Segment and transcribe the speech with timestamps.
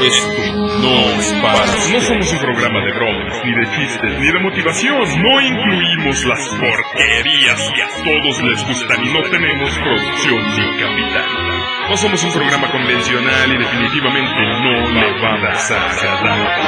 [0.00, 1.66] Esto no es para.
[1.90, 5.22] No somos un programa de bromas, ni de chistes, ni de motivación.
[5.22, 11.56] No incluimos las porquerías que a todos les gustan y no tenemos producción ni capital.
[11.88, 16.60] No somos un programa convencional y definitivamente no le vamos a agradar.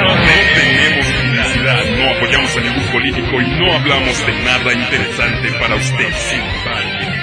[0.00, 0.14] No
[0.54, 6.12] tenemos publicidad, no apoyamos a ningún político y no hablamos de nada interesante para usted.
[6.14, 7.13] Sin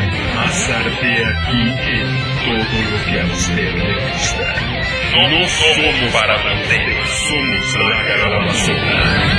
[0.00, 2.08] embargo, a pasar de aquí en
[2.44, 4.46] todo lo que a usted le gusta.
[5.12, 9.30] No, somos para ustedes, somos la calabazona.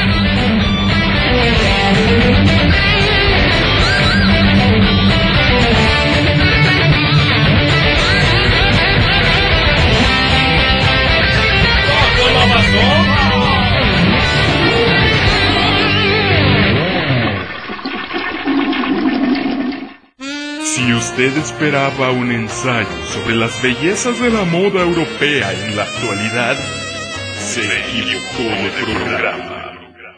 [20.82, 26.58] Si usted esperaba un ensayo sobre las bellezas de la moda europea en la actualidad,
[27.38, 29.72] se equivocó de programa.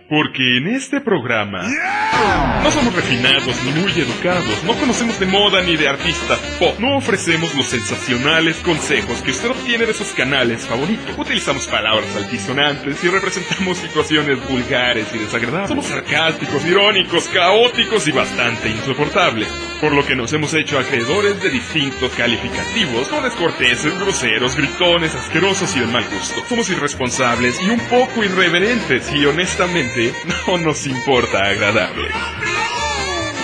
[0.07, 1.67] Porque en este programa
[2.63, 6.95] no somos refinados ni muy educados, no conocemos de moda ni de artistas pop, no
[6.95, 11.17] ofrecemos los sensacionales consejos que usted obtiene de sus canales favoritos.
[11.17, 15.67] Utilizamos palabras altisonantes y representamos situaciones vulgares y desagradables.
[15.67, 19.49] Somos sarcásticos, irónicos, caóticos y bastante insoportables,
[19.83, 25.75] por lo que nos hemos hecho acreedores de distintos calificativos, no descorteses, groseros, gritones, asquerosos
[25.75, 26.41] y de mal gusto.
[26.47, 30.13] Somos irresponsables y un poco irreverentes y honestamente
[30.47, 32.07] no nos importa agradable.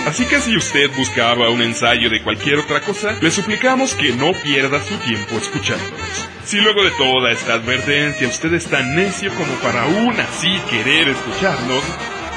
[0.06, 4.32] Así que si usted buscaba un ensayo de cualquier otra cosa, le suplicamos que no
[4.32, 6.26] pierda su tiempo escuchándonos.
[6.46, 11.10] Si luego de toda esta advertencia usted es tan necio como para aún así querer
[11.10, 11.84] escucharnos,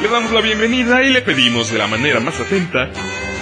[0.01, 2.89] le damos la bienvenida y le pedimos de la manera más atenta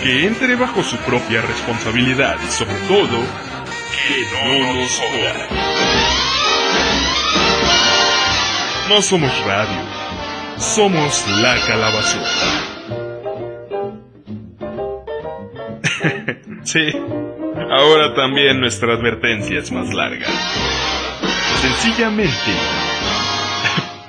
[0.03, 3.19] que entre bajo su propia responsabilidad y sobre todo,
[4.07, 5.47] que no nos joda.
[8.89, 9.81] No somos radio,
[10.57, 12.71] somos la calabazota.
[16.63, 16.91] sí,
[17.69, 20.27] ahora también nuestra advertencia es más larga.
[21.61, 22.51] Sencillamente,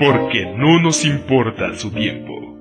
[0.02, 2.51] porque no nos importa su tiempo.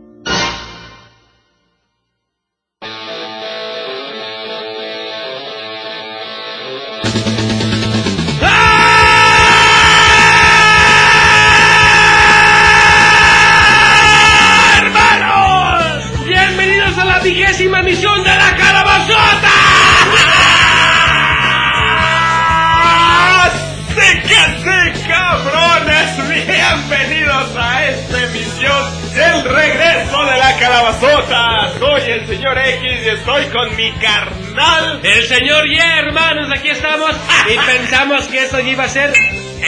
[33.51, 34.99] Con mi carnal.
[35.03, 37.11] El señor Y, hermanos, aquí estamos
[37.47, 39.13] y pensamos que esto iba a ser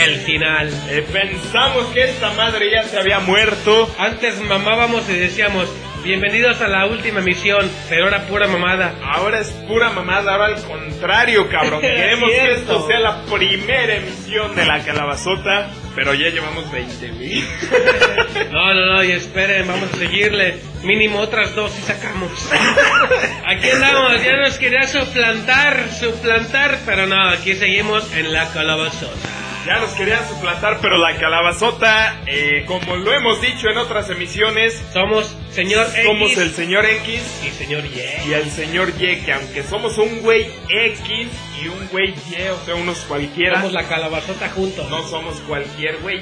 [0.05, 0.69] el final.
[0.89, 3.93] Eh, pensamos que esta madre ya se había muerto.
[3.97, 5.69] Antes mamábamos y decíamos,
[6.03, 8.95] bienvenidos a la última misión, pero ahora pura mamada.
[9.03, 11.81] Ahora es pura mamada, ahora al contrario, cabrón.
[11.81, 17.45] Queremos que esto sea la primera emisión de la calabazota, pero ya llevamos 20 mil.
[18.51, 20.59] No, no, no, y esperen, vamos a seguirle.
[20.83, 22.29] Mínimo otras dos y sacamos.
[23.45, 29.32] Aquí andamos, ya nos quería suplantar, suplantar, pero no, aquí seguimos en la calabazota.
[29.65, 34.83] Ya nos querían suplantar, pero la calabazota, eh, como lo hemos dicho en otras emisiones,
[34.91, 38.29] Somos señor X somos el señor X y señor Y.
[38.29, 41.29] y el señor Y, que aunque somos un güey X
[41.61, 44.89] y un güey Y, o sea, unos cualquiera, Somos la calabazota juntos.
[44.89, 46.21] no somos cualquier güey.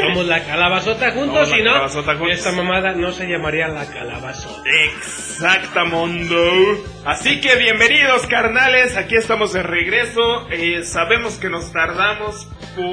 [0.00, 1.86] Somos la calabazota juntos, si no,
[2.30, 4.62] esta mamada no se llamaría la calabazota.
[4.86, 6.82] Exactamundo.
[7.04, 10.48] Así que bienvenidos carnales, aquí estamos de regreso.
[10.50, 12.84] Eh, sabemos que nos tardamos por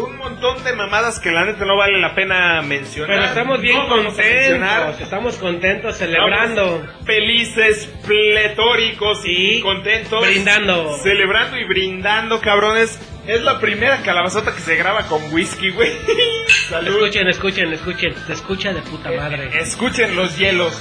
[0.00, 3.10] un montón de mamadas que la neta no vale la pena mencionar.
[3.16, 10.24] Pero estamos bien No contentos, estamos contentos celebrando, Estamos felices, pletóricos y Sí, contentos.
[10.26, 10.96] brindando.
[11.02, 11.25] Celebrando
[11.58, 12.98] y brindando, cabrones.
[13.26, 15.92] Es la primera calabazota que se graba con whisky, güey.
[16.68, 16.94] Salud.
[17.02, 19.50] Escuchen, escuchen, escuchen, se escucha de puta madre.
[19.60, 20.80] Escuchen los hielos.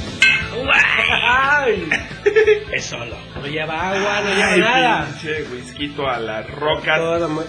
[1.24, 1.89] Ay,
[2.72, 5.06] Es solo, no lleva agua, no lleva Ay, nada.
[5.06, 7.00] pinche whisky a las rocas.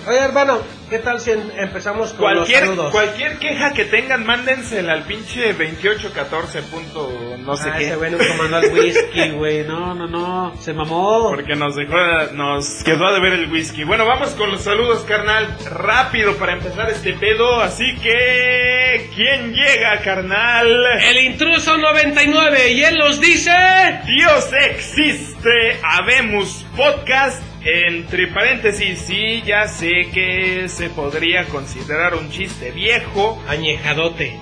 [0.07, 0.59] Oye, hermano,
[0.89, 2.93] ¿qué tal si em- empezamos con Cualquier, los saludos?
[2.93, 7.87] cualquier queja que tengan, mándensela al pinche 2814 punto no sé Ah, qué.
[7.87, 9.65] ese güey nunca mandó el whisky, güey.
[9.65, 10.55] No, no, no.
[10.61, 11.31] Se mamó.
[11.31, 11.97] Porque nos dejó,
[12.35, 13.85] nos quedó de ver el whisky.
[13.85, 15.57] Bueno, vamos con los saludos, carnal.
[15.71, 17.61] Rápido para empezar este pedo.
[17.61, 20.69] Así que, ¿quién llega, carnal?
[21.03, 23.53] El intruso 99 y él nos dice...
[24.07, 32.71] Dios existe, habemos podcast entre paréntesis, sí, ya sé que se podría considerar un chiste
[32.71, 33.43] viejo.
[33.49, 34.39] Añejadote.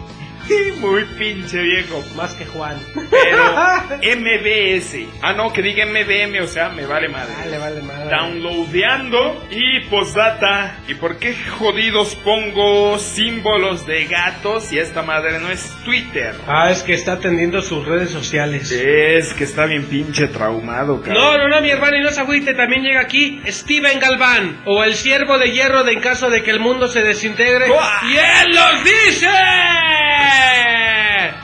[0.78, 2.04] Muy pinche viejo.
[2.14, 2.78] Más que Juan.
[3.10, 3.44] Pero
[4.18, 4.96] MBS.
[5.22, 7.32] Ah, no, que diga MBM, o sea, me vale madre.
[7.38, 8.10] Vale, vale, madre.
[8.10, 10.78] Downloadeando y postdata.
[10.86, 16.34] ¿Y por qué jodidos pongo símbolos de gatos si esta madre no es Twitter?
[16.46, 18.70] Ah, es que está atendiendo sus redes sociales.
[18.70, 21.14] Es que está bien pinche traumado, cabrón.
[21.22, 24.84] No, no, no, mi hermano, y no se agüite, también llega aquí Steven Galván, o
[24.84, 27.66] el siervo de hierro de en caso de que el mundo se desintegre.
[27.68, 29.28] ¡Y él los dice!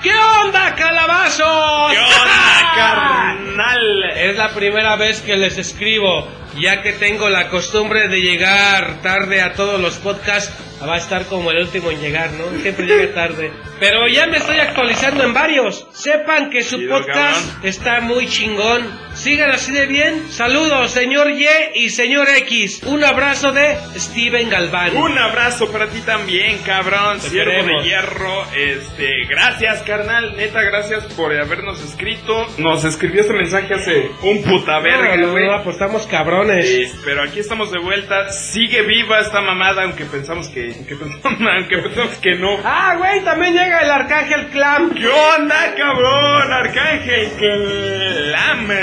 [0.02, 0.12] ¿Qué
[0.44, 1.92] onda, calabazos?
[1.92, 4.10] ¿Qué onda, carnal?
[4.16, 6.26] Es la primera vez que les escribo,
[6.58, 10.52] ya que tengo la costumbre de llegar tarde a todos los podcasts.
[10.82, 12.58] Va a estar como el último en llegar, ¿no?
[12.62, 13.52] Siempre llega tarde.
[13.78, 15.86] Pero ya me estoy actualizando en varios.
[15.92, 17.60] Sepan que su podcast cabrón.
[17.68, 18.98] está muy chingón.
[19.12, 20.30] Sigan así de bien.
[20.30, 22.82] Saludos, señor Y y señor X.
[22.84, 24.96] Un abrazo de Steven Galván.
[24.96, 27.20] Un abrazo para ti también, cabrón.
[27.20, 28.44] Siervo de hierro.
[28.54, 30.34] Este, gracias, carnal.
[30.36, 32.46] Neta, gracias por habernos escrito.
[32.56, 36.06] Nos escribió este mensaje hace un puta verga, no, no, no, pues estamos
[36.40, 37.00] cabrones.
[37.04, 38.28] Pero aquí estamos de vuelta.
[38.30, 42.58] Sigue viva esta mamada, aunque pensamos que, aunque pensamos, aunque pensamos que no.
[42.64, 44.94] Ah, güey, también llega el Arcángel Clam.
[44.94, 46.52] ¿Qué onda, cabrón?
[46.52, 48.80] Arcángel Clame.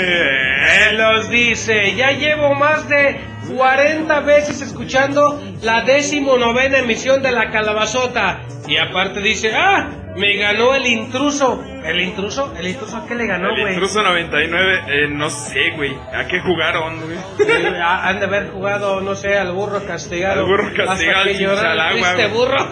[0.96, 3.20] Los dice, ya llevo más de
[3.54, 8.40] 40 veces escuchando la décimo novena emisión de la calabazota.
[8.66, 11.62] Y aparte dice, ah, me ganó el intruso.
[11.84, 12.52] ¿El intruso?
[12.58, 13.72] ¿El intruso a qué le ganó, El güey?
[13.74, 15.94] intruso 99, eh, no sé, güey.
[16.12, 17.16] ¿A qué jugaron, güey?
[17.48, 20.40] Eh, ha- Han de haber jugado, no sé, al burro castigado.
[20.40, 21.34] Al burro castigado, Hasta
[22.16, 22.58] que agua, burro.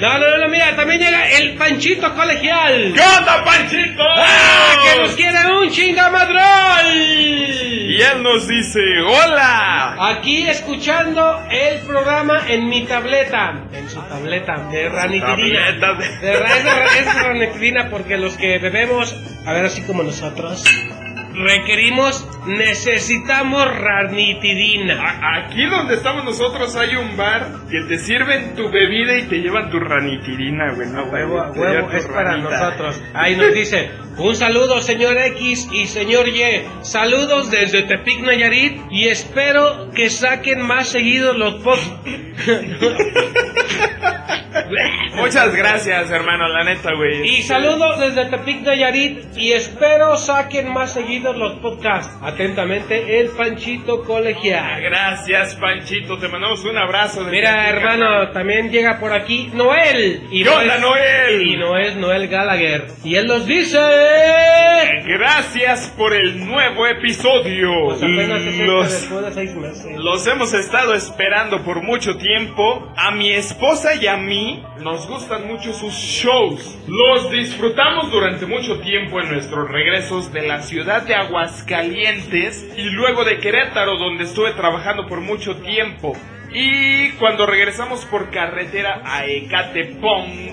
[0.00, 2.92] no, no, no, mira, también llega el panchito colegial.
[2.94, 4.02] ¿Qué onda, Panchito?
[4.16, 7.67] ¡Ah, que nos quiere un chingamadrol!
[7.98, 9.96] Y él nos dice, hola.
[10.10, 13.54] Aquí escuchando el programa en mi tableta.
[13.72, 15.80] En su tableta de ranitidina.
[15.80, 19.82] Tableta de- De ra- es, de- es ranitidina porque los que bebemos, a ver, así
[19.82, 20.62] como nosotros,
[21.34, 24.94] requerimos, necesitamos ranitidina.
[25.00, 29.36] A- Aquí donde estamos nosotros hay un bar que te sirven tu bebida y te
[29.40, 30.88] llevan tu ranitidina, güey.
[30.88, 32.50] No, Huevo, a Te llevan huevo, tu es para ranita.
[32.50, 33.02] nosotros.
[33.14, 36.42] Ahí nos dice, un saludo señor X y señor Y.
[36.82, 41.92] Saludos desde Tepic Nayarit y espero que saquen más seguidos los posts.
[45.16, 47.26] Muchas gracias, hermano, la neta, güey.
[47.38, 52.14] Y saludos desde Tepic Nayarit y espero saquen más seguidos los podcasts.
[52.42, 54.80] Atentamente, el Panchito Colegial.
[54.80, 56.18] Gracias, Panchito.
[56.20, 57.24] Te mandamos un abrazo.
[57.24, 60.22] desde Mira, hermano, también llega por aquí Noel.
[60.30, 61.42] Y ¿Qué no es- Noel?
[61.48, 62.86] Y no es Noel Gallagher.
[63.02, 63.76] Y él nos dice...
[65.04, 67.70] Gracias por el nuevo episodio.
[67.86, 69.96] Pues este Los, después de seis meses.
[69.96, 72.92] los hemos estado esperando por mucho tiempo.
[72.96, 76.78] A mi esposa y a mí nos gustan mucho sus shows.
[76.86, 83.24] Los disfrutamos durante mucho tiempo en nuestros regresos de la ciudad de Aguascalientes y luego
[83.24, 86.14] de Querétaro, donde estuve trabajando por mucho tiempo.
[86.52, 90.52] Y cuando regresamos por carretera a Ecatepunk,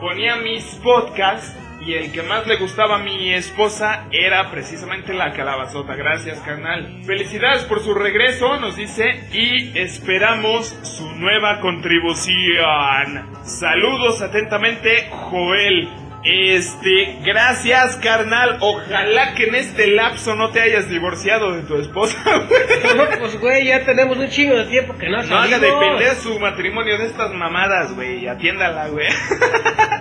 [0.00, 5.32] ponía mis podcasts y el que más le gustaba a mi esposa era precisamente la
[5.32, 5.94] calabazota.
[5.94, 7.02] Gracias, carnal.
[7.04, 13.30] Felicidades por su regreso, nos dice, y esperamos su nueva contribución.
[13.44, 15.99] Saludos atentamente, Joel.
[16.22, 18.58] Este, gracias, carnal.
[18.60, 22.96] Ojalá que en este lapso no te hayas divorciado de tu esposa, güey.
[22.96, 25.80] No, pues güey, ya tenemos un chingo de tiempo que no No haga salimos.
[25.80, 28.26] depender su matrimonio de estas mamadas, güey.
[28.28, 29.06] Atiéndala, güey.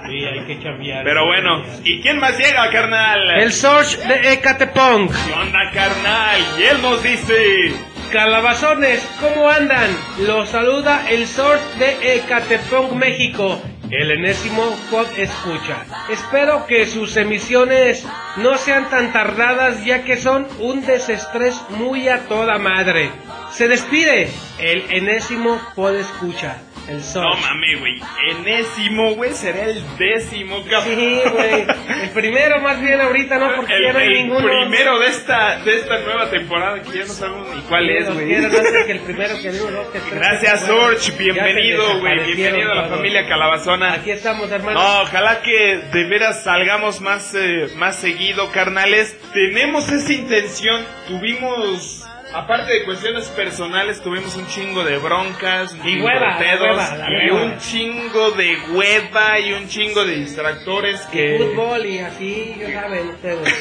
[0.09, 1.03] Sí, hay que chambear.
[1.03, 3.29] Pero bueno, ¿y quién más llega, carnal?
[3.41, 5.07] El Sorge de Ecatepong.
[5.07, 6.39] ¿Qué onda, carnal?
[6.57, 7.73] Y él nos dice...
[8.11, 9.95] Calabazones, ¿cómo andan?
[10.25, 13.61] Los saluda el Sorge de Ecatepong, México.
[13.91, 15.83] El enésimo pod escucha.
[16.11, 18.05] Espero que sus emisiones
[18.37, 23.09] no sean tan tardadas ya que son un desestrés muy a toda madre.
[23.51, 24.29] Se despide
[24.59, 26.57] el enésimo pod escucha.
[26.89, 28.01] El No mames, güey.
[28.31, 30.95] Enésimo, güey, será el décimo, cabrón.
[30.95, 31.65] Sí, güey.
[32.03, 33.55] El primero más bien ahorita, ¿no?
[33.55, 34.47] Porque El, ya no hay el ninguno.
[34.47, 38.13] primero de esta, de esta nueva temporada que ya no sabemos ni cuál Sí, es,
[38.13, 38.27] güey.
[38.27, 38.49] quiero
[38.85, 40.61] que el primero que digo, que tres, Gracias.
[40.65, 41.11] Sorge.
[41.17, 42.33] Bienvenido, güey.
[42.33, 43.93] Bienvenido a la familia Calabazona.
[43.93, 44.81] Aquí estamos, hermano.
[44.81, 49.15] No, ojalá que de veras salgamos más, eh, más seguido, carnales.
[49.33, 50.83] Tenemos esa intención.
[51.07, 56.61] Tuvimos, aparte de cuestiones personales, tuvimos un chingo de broncas, un Y chingo hueva, pedos,
[56.61, 57.43] hueva, la y hueva.
[57.45, 61.37] un chingo de hueva y un chingo de distractores Y que...
[61.39, 63.53] fútbol y así, ya saben ustedes.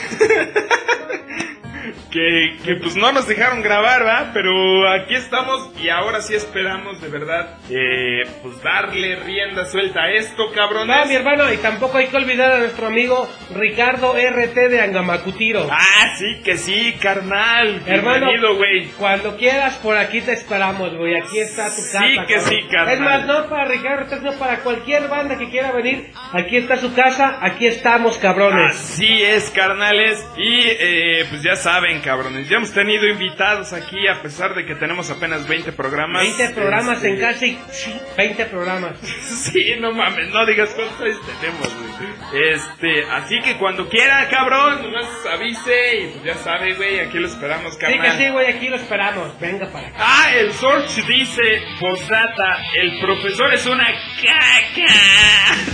[2.11, 4.31] Que, que pues no nos dejaron grabar, ¿va?
[4.33, 10.13] Pero aquí estamos y ahora sí esperamos de verdad, eh, pues darle rienda suelta a
[10.13, 10.97] esto, cabrones.
[10.97, 15.69] No, mi hermano, y tampoco hay que olvidar a nuestro amigo Ricardo RT de Angamacutiro.
[15.71, 17.83] Ah, sí, que sí, carnal.
[17.87, 18.87] Hermano, Bienvenido, güey.
[18.99, 21.17] Cuando quieras, por aquí te esperamos, güey.
[21.17, 22.01] Aquí está tu casa.
[22.01, 22.51] Sí que cabrón.
[22.51, 22.95] sí, carnal.
[22.95, 26.11] Es más, no para Ricardo, RT, sino para cualquier banda que quiera venir.
[26.33, 28.77] Aquí está su casa, aquí estamos, cabrones.
[28.77, 30.27] Así es, carnales.
[30.37, 32.49] Y eh, pues ya saben, cabrones.
[32.49, 36.23] Ya hemos tenido invitados aquí, a pesar de que tenemos apenas 20 programas.
[36.23, 37.39] 20 programas Este, en
[37.71, 38.93] sí, 20 programas.
[39.49, 41.88] Sí, no mames, no digas cuántos tenemos, güey.
[42.33, 47.27] Este, así que cuando quiera, cabrón, nomás avise y pues ya sabe, güey, aquí lo
[47.29, 48.03] esperamos, Sí carnal.
[48.19, 49.39] que sí, güey, aquí lo esperamos.
[49.41, 49.97] Venga para acá.
[49.99, 51.43] Ah, el Sorge dice,
[51.81, 53.87] postdata, el profesor es una
[54.23, 54.95] caca.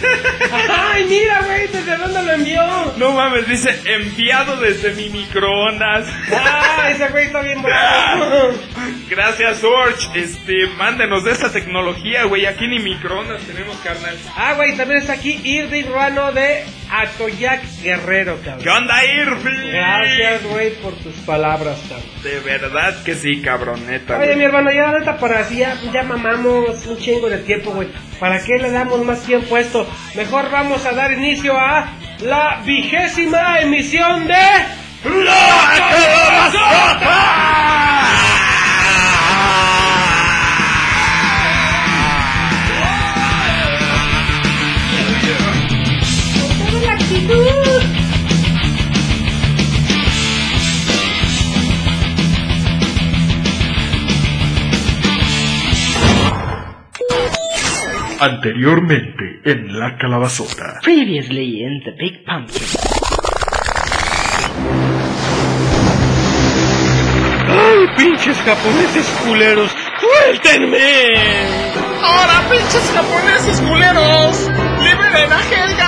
[0.92, 2.62] Ay, mira, güey, ¿desde dónde lo envió?
[2.96, 6.06] No mames, dice, enviado desde mi microondas.
[6.32, 8.52] Ah, ese güey está bien bravo.
[9.08, 10.08] Gracias, Sorge.
[10.18, 12.46] Este, mándenos de esta tecnología, güey.
[12.46, 14.16] Aquí ni microondas tenemos, carnal.
[14.36, 18.68] Ah, güey, también está aquí Irving De Atoyac Guerrero, ¿Qué cabrón.
[18.82, 19.72] onda, Irving?
[19.72, 22.08] Gracias, güey, por tus palabras, cabrón.
[22.22, 24.16] De verdad que sí, cabroneta.
[24.18, 27.88] Oye, mi hermano, ya neta, para así ya, ya mamamos un chingo de tiempo, güey.
[28.20, 29.88] ¿Para qué le damos más tiempo a esto?
[30.14, 31.88] Mejor vamos a dar inicio a
[32.20, 34.34] la vigésima emisión de...
[35.04, 35.24] ¡La
[36.54, 38.23] la
[58.20, 60.80] Anteriormente en La Calabazota.
[60.82, 62.62] Previously in the Big Pumpkin.
[67.48, 69.70] ¡Ay, pinches japoneses culeros!
[70.00, 71.14] ¡Suéltenme!
[72.02, 74.50] ¡Ahora, pinches japoneses culeros!
[74.82, 75.83] ¡Liberen a Helga!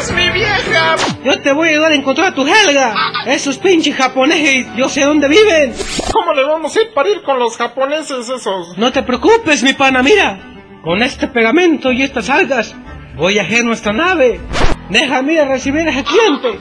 [0.00, 0.96] ¡Es mi vieja!
[1.24, 2.94] Yo te voy a ayudar a encontrar a tu Helga.
[3.26, 5.74] Esos pinches japoneses, yo sé dónde viven.
[6.12, 8.78] ¿Cómo le vamos a ir para ir con los japoneses esos?
[8.78, 10.38] No te preocupes, mi pana, mira.
[10.82, 12.74] Con este pegamento y estas algas,
[13.14, 14.40] voy a hacer nuestra nave.
[14.88, 16.58] Déjame ir a recibir a ese cliente.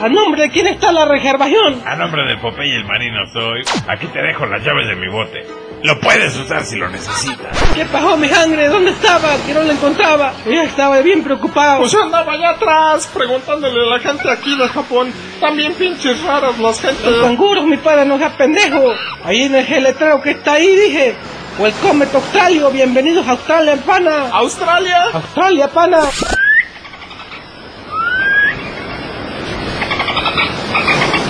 [0.00, 1.80] ¿A nombre de quién está la reservación?
[1.86, 3.62] A nombre de Popeye el marino soy.
[3.86, 5.46] Aquí te dejo las llaves de mi bote.
[5.84, 7.62] Lo puedes usar si lo necesitas.
[7.74, 8.68] ¿Qué pasó, mi sangre?
[8.68, 9.36] ¿Dónde estaba?
[9.46, 10.32] Que no la encontraba.
[10.46, 11.80] Yo ya estaba bien preocupado.
[11.80, 15.12] Pues andaba allá atrás preguntándole a la gente aquí de Japón.
[15.42, 17.20] También pinches raras las Los gentes.
[17.20, 18.94] canguros, mi padre, no sea pendejo.
[19.24, 21.16] Ahí en el letrero que está ahí dije,
[21.58, 24.30] Welcome to Australia, bienvenidos a Australia, pana.
[24.32, 25.02] ¿Australia?
[25.12, 26.00] Australia, pana.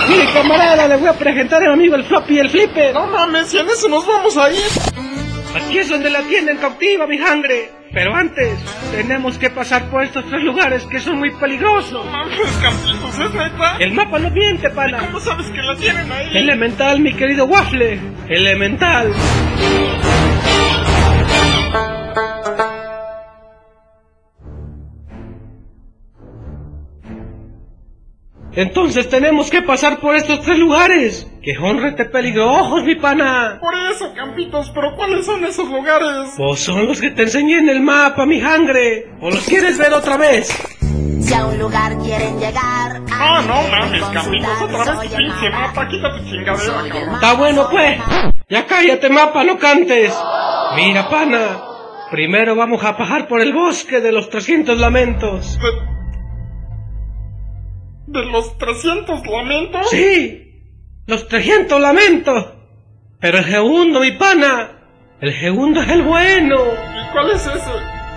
[0.07, 2.93] Mire, camarada, le voy a presentar a mi amigo el floppy y el flipper.
[2.93, 4.59] No mames, y en eso nos vamos a ir.
[5.55, 7.71] Aquí es donde la tienen cautiva, mi sangre.
[7.93, 8.59] Pero antes,
[8.91, 12.05] tenemos que pasar por estos tres lugares que son muy peligrosos.
[12.11, 13.77] Mames, Campitos, ¿es neta?
[13.79, 14.99] El mapa no miente, pana.
[14.99, 16.37] ¿Cómo sabes que la tienen ahí?
[16.37, 17.99] Elemental, mi querido Waffle.
[18.27, 19.13] Elemental.
[28.55, 31.29] Entonces tenemos que pasar por estos tres lugares.
[31.41, 33.57] Que honrete peligro ojos, mi pana.
[33.59, 36.33] Por eso, Campitos, pero ¿cuáles son esos lugares?
[36.37, 39.09] Pues son los que te enseñé en el mapa, mi sangre.
[39.21, 40.47] ¿O los quieres ver otra vez?
[41.19, 43.01] Si a un lugar quieren llegar.
[43.11, 47.15] Ah, no mames, Campitos, otra vez tu pinche mapa, quita tu chingadera, cabrón.
[47.15, 47.97] Está bueno, pues.
[48.49, 50.17] Ya cállate, mapa, no cantes.
[50.75, 51.61] Mira, pana.
[52.11, 55.57] Primero vamos a pasar por el bosque de los 300 lamentos.
[55.59, 55.94] De...
[58.07, 59.89] ¿De los 300 lamentos?
[59.89, 60.61] Sí,
[61.07, 62.45] los 300 lamentos.
[63.19, 64.71] Pero el segundo, mi pana.
[65.21, 66.55] El segundo es el bueno.
[66.55, 67.69] ¿Y cuál es ese?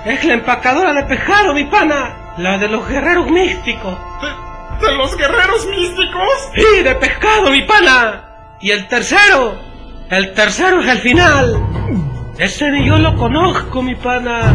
[0.05, 2.35] Es la empacadora de pescado, mi pana.
[2.39, 3.97] La de los guerreros místicos.
[4.21, 6.51] ¿De, de los guerreros místicos?
[6.55, 8.57] Sí, de pescado, mi pana.
[8.61, 9.57] Y el tercero.
[10.11, 11.57] El tercero es el final.
[12.39, 14.55] Ese ni yo lo conozco, mi pana.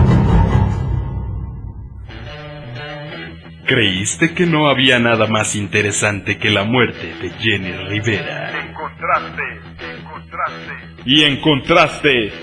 [3.65, 8.60] ¿Creíste que no había nada más interesante que la muerte de Jenny Rivera?
[8.60, 9.43] Encontraste,
[10.00, 10.74] encontraste.
[11.05, 12.34] Y encontraste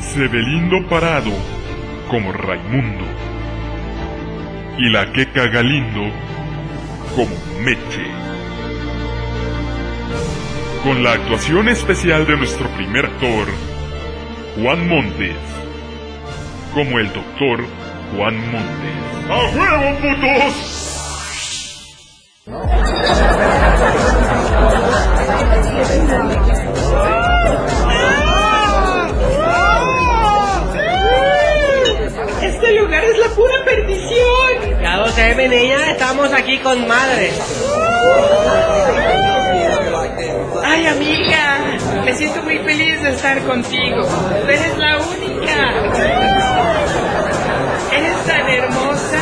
[0.00, 1.32] Sebelindo Parado
[2.08, 3.04] como Raimundo
[4.78, 6.02] y la Queca Galindo
[7.16, 7.34] como
[7.64, 8.06] Meche.
[10.84, 13.71] Con la actuación especial de nuestro primer actor,
[14.54, 15.36] Juan Montes,
[16.74, 17.64] como el doctor
[18.14, 18.92] Juan Montes.
[19.30, 20.82] ¡A huevo, putos!
[32.42, 34.82] Este lugar es la pura perdición.
[34.82, 37.40] Ya lo sé, mi niña, estamos aquí con madres.
[40.64, 41.58] Ay, amiga,
[42.04, 44.02] me siento muy feliz de estar contigo.
[44.44, 45.52] Tú eres la única.
[47.92, 49.18] Eres tan hermosa.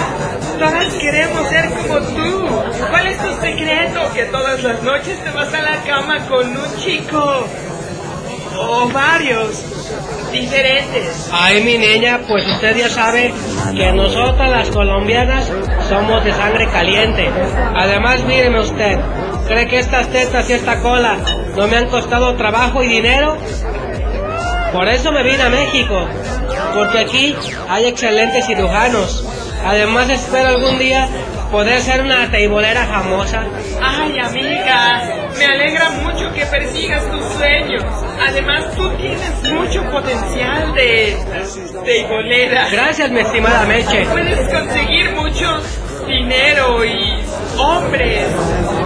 [0.58, 2.48] Todas queremos ser como tú.
[2.90, 4.00] ¿Cuál es tu secreto?
[4.14, 7.46] Que todas las noches te vas a la cama con un chico.
[8.58, 9.64] O varios.
[10.32, 11.28] Diferentes.
[11.32, 13.32] Ay, mi niña, pues usted ya sabe
[13.74, 15.50] que nosotras las colombianas
[15.88, 17.28] somos de sangre caliente.
[17.74, 18.98] Además, míreme usted,
[19.50, 21.16] ¿cree que estas tetas y esta cola
[21.56, 23.36] no me han costado trabajo y dinero?
[24.72, 26.06] Por eso me vine a México,
[26.72, 27.34] porque aquí
[27.68, 29.26] hay excelentes cirujanos.
[29.66, 31.08] Además, espero algún día
[31.50, 33.42] poder ser una teibolera famosa.
[33.82, 35.02] Ay, amiga,
[35.36, 37.82] me alegra mucho que persigas tus sueños.
[38.24, 42.06] Además, tú tienes mucho potencial de...
[42.08, 42.68] golera.
[42.70, 44.06] Gracias, mi estimada Meche.
[44.06, 45.60] Puedes conseguir mucho
[46.06, 47.19] dinero y
[47.60, 48.24] hombres,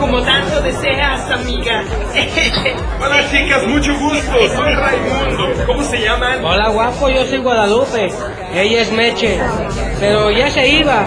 [0.00, 1.82] como tanto deseas, amiga.
[3.00, 4.32] Hola chicas, mucho gusto.
[4.56, 5.64] Soy Raimundo.
[5.66, 6.44] ¿Cómo se llaman?
[6.44, 8.10] Hola guapo, yo soy Guadalupe.
[8.54, 9.38] Ella es Meche.
[10.00, 11.04] Pero ya se iba.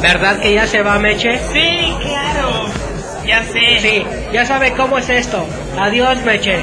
[0.00, 1.38] ¿Verdad que ya se va Meche?
[1.52, 2.66] Sí, claro.
[3.26, 3.80] Ya sé.
[3.80, 5.46] Sí, ya sabe cómo es esto.
[5.78, 6.58] Adiós Meche.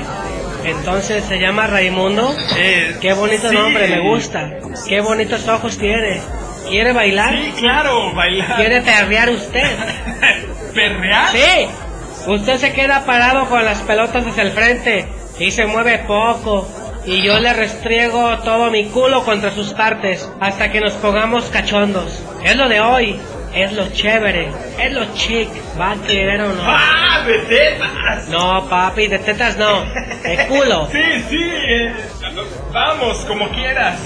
[0.64, 2.36] Entonces se llama Raimundo.
[2.56, 3.56] Eh, Qué bonito sí.
[3.56, 4.52] nombre, me gusta.
[4.88, 6.22] Qué bonitos ojos tiene.
[6.72, 7.36] ¿Quiere bailar?
[7.36, 8.56] Sí, claro, bailar.
[8.56, 9.62] ¿Quiere perrear usted?
[10.74, 11.28] ¿Perrear?
[11.30, 11.68] Sí.
[12.28, 15.06] Usted se queda parado con las pelotas hacia el frente
[15.38, 16.68] y se mueve poco.
[17.06, 22.24] Y yo le restriego todo mi culo contra sus partes hasta que nos pongamos cachondos.
[22.44, 23.20] Es lo de hoy.
[23.54, 24.48] Es lo chévere.
[24.80, 25.50] Es lo chic.
[25.78, 26.64] ¿Va a querer o no?
[26.64, 28.30] ¡Ah, de tetas!
[28.30, 29.84] No, papi, de tetas no.
[30.24, 30.88] De culo.
[30.92, 31.38] Sí, sí.
[31.42, 31.94] eh,
[32.72, 34.00] vamos, como quieras.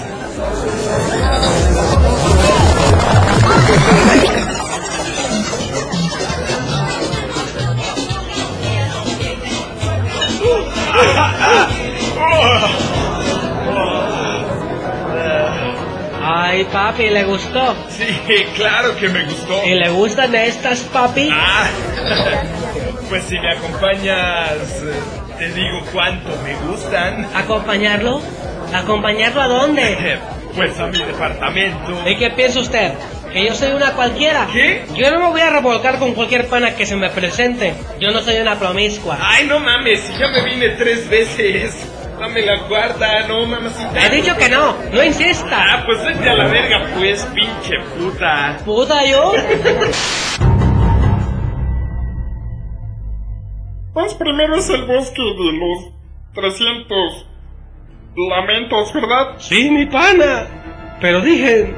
[16.22, 17.74] Ay, papi, ¿le gustó?
[17.88, 18.04] Sí,
[18.56, 19.64] claro que me gustó.
[19.64, 21.30] ¿Y le gustan estas, papi?
[21.32, 21.66] Ah,
[23.08, 25.00] pues si me acompañas, eh,
[25.38, 27.26] te digo cuánto me gustan.
[27.34, 28.20] ¿Acompañarlo?
[28.74, 30.18] ¿Acompañarlo a dónde?
[30.56, 32.08] Pues a mi departamento.
[32.08, 32.94] ¿Y qué piensa usted?
[33.30, 34.48] ¿Que yo soy una cualquiera?
[34.50, 34.86] ¿Qué?
[34.94, 37.74] Yo no me voy a revolcar con cualquier pana que se me presente.
[38.00, 39.18] Yo no soy una promiscua.
[39.20, 41.92] Ay, no mames, si ya me vine tres veces.
[42.18, 44.06] Dame la cuarta, no mamacita.
[44.06, 45.74] He dicho que no, no insista.
[45.74, 48.56] Ah, pues vete a la verga, pues, pinche puta.
[48.64, 49.34] ¿Puta yo?
[53.92, 55.92] Pues primero es el bosque de los
[56.34, 57.26] 300
[58.24, 59.34] lamentos, ¿verdad?
[59.38, 60.46] Sí, mi pana.
[61.00, 61.74] Pero dije,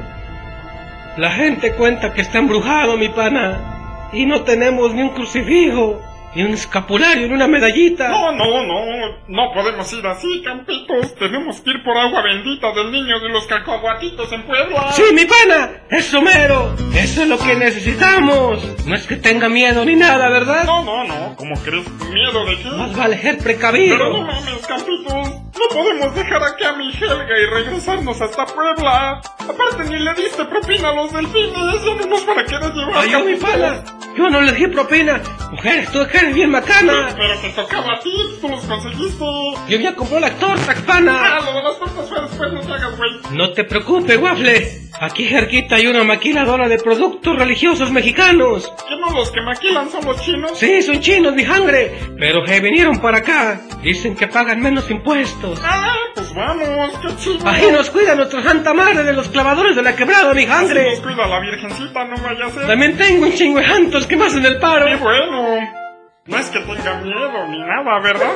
[1.17, 4.09] la gente cuenta que está embrujado, mi pana.
[4.13, 6.01] Y no tenemos ni un crucifijo.
[6.35, 8.07] Y un escapulario y una medallita.
[8.09, 8.81] No, no, no,
[9.27, 11.15] no podemos ir así, campitos.
[11.15, 14.91] Tenemos que ir por agua bendita del niño de los cacahuatitos en Puebla.
[14.91, 16.75] Sí, mi pana, eso mero.
[16.93, 18.63] Eso es lo que necesitamos.
[18.85, 20.63] No es que tenga miedo ni nada, ¿verdad?
[20.65, 21.87] No, no, no, ¿cómo crees?
[22.11, 22.69] ¿Miedo de qué?
[22.69, 24.21] Más vale ser Pero no precavido.
[24.21, 25.29] mames, campitos.
[25.59, 29.21] No podemos dejar aquí a mi Helga y regresarnos hasta Puebla.
[29.39, 31.83] Aparte, ni le diste propina a los delfines.
[31.85, 32.95] Ya no nos van a querer llevar.
[32.97, 33.83] Ay, mi pana,
[34.15, 35.21] yo no le di propina.
[35.51, 37.09] Mujeres, tú eres bien macana.
[37.17, 39.25] Pero te tocaba a ti, tú los conseguiste.
[39.67, 41.39] Yo ya compró las tortas, Ah, pana.
[41.43, 43.09] lo de las tortas fue después, no te hagas, güey.
[43.31, 44.67] No te preocupes, Waffle.
[45.01, 48.71] Aquí cerquita hay una maquiladora de productos religiosos mexicanos.
[48.87, 50.51] ¿Que no los que maquilan son los chinos?
[50.57, 51.93] Sí, son chinos, mi sangre.
[52.19, 53.61] Pero que vinieron para acá.
[53.81, 55.59] Dicen que pagan menos impuestos.
[55.63, 57.47] Ah, pues vamos, qué chido.
[57.47, 60.89] Ahí nos cuida nuestra santa madre de los clavadores de la quebrada, mi Así sangre.
[60.91, 62.67] nos cuida la virgencita, no vaya a ser.
[62.67, 64.85] También tengo un chingo de santos que me hacen el paro.
[64.85, 65.38] Qué bueno.
[65.39, 68.35] No es que tenga miedo ni nada, ¿verdad?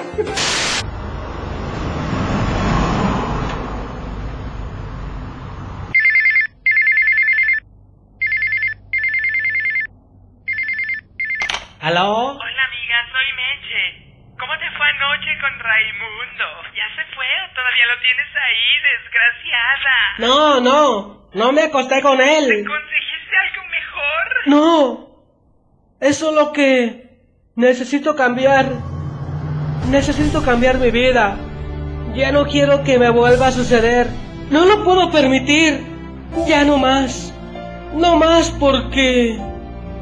[11.82, 12.38] ¿Aló?
[12.38, 14.38] Hola amiga, soy Meche.
[14.40, 16.46] ¿Cómo te fue anoche con Raimundo?
[16.74, 19.96] ¿Ya se fue o todavía lo tienes ahí, desgraciada?
[20.20, 21.30] No, no.
[21.34, 22.66] No me acosté con él.
[22.66, 24.24] ¿Conseguiste algo mejor?
[24.46, 25.13] No.
[26.04, 27.18] Es lo que
[27.56, 28.66] necesito cambiar.
[29.90, 31.38] Necesito cambiar mi vida.
[32.14, 34.08] Ya no quiero que me vuelva a suceder.
[34.50, 35.82] No lo puedo permitir.
[36.46, 37.34] Ya no más.
[37.96, 39.40] No más porque...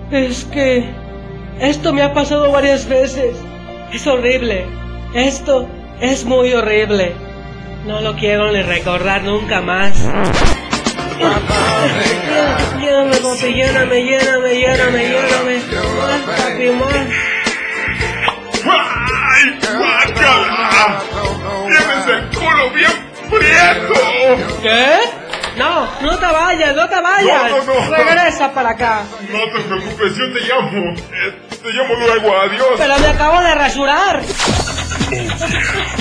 [0.09, 0.89] Es que...
[1.59, 3.35] Esto me ha pasado varias veces.
[3.93, 4.65] Es horrible.
[5.13, 5.67] Esto
[5.99, 7.13] es muy horrible.
[7.85, 10.03] No lo quiero ni recordar nunca más.
[12.79, 15.55] Lléname, papi, lléname, lléname, lléname, lléname.
[15.97, 17.07] Más, papi, más.
[18.63, 19.45] ¡Ay,
[19.77, 21.01] guácala!
[21.67, 22.95] ¡Tienes el culo bien
[23.29, 23.95] prieto!
[24.61, 24.99] ¿Qué?
[25.57, 27.51] No, no te vayas, no te vayas.
[27.51, 27.95] No, no, no.
[27.95, 29.03] Regresa para acá.
[29.29, 30.93] No te preocupes, yo te llamo.
[30.93, 32.75] Eh, te llamo luego, adiós.
[32.77, 34.21] Pero me acabo de rasurar.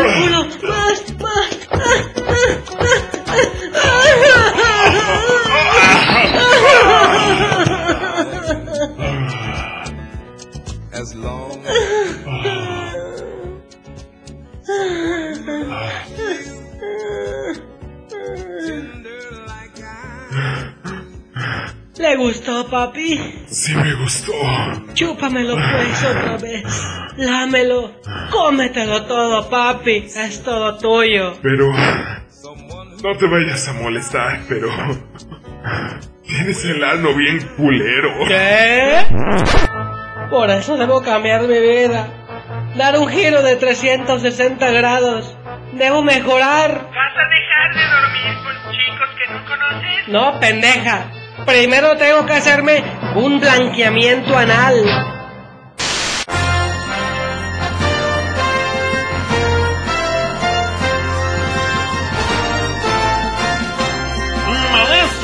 [0.00, 1.64] uno, más, más.
[10.92, 11.60] As long
[21.96, 23.18] ¿Le gustó, papi?
[23.46, 24.32] Sí me gustó.
[24.94, 26.64] Chúpamelo pues otra vez.
[27.16, 27.92] Lámelo.
[28.34, 30.06] Cómetelo todo, papi.
[30.14, 31.34] Es todo tuyo.
[31.42, 31.72] Pero...
[31.72, 34.68] No te vayas a molestar, pero...
[36.26, 38.10] Tienes el ano bien culero.
[38.26, 39.06] ¿Qué?
[40.30, 42.08] Por eso debo cambiar mi vida.
[42.76, 45.36] Dar un giro de 360 grados.
[45.74, 46.90] Debo mejorar.
[46.90, 50.08] ¿Vas a dejar de dormir con chicos que no conoces?
[50.08, 51.10] No, pendeja.
[51.46, 52.82] Primero tengo que hacerme
[53.16, 55.13] un blanqueamiento anal.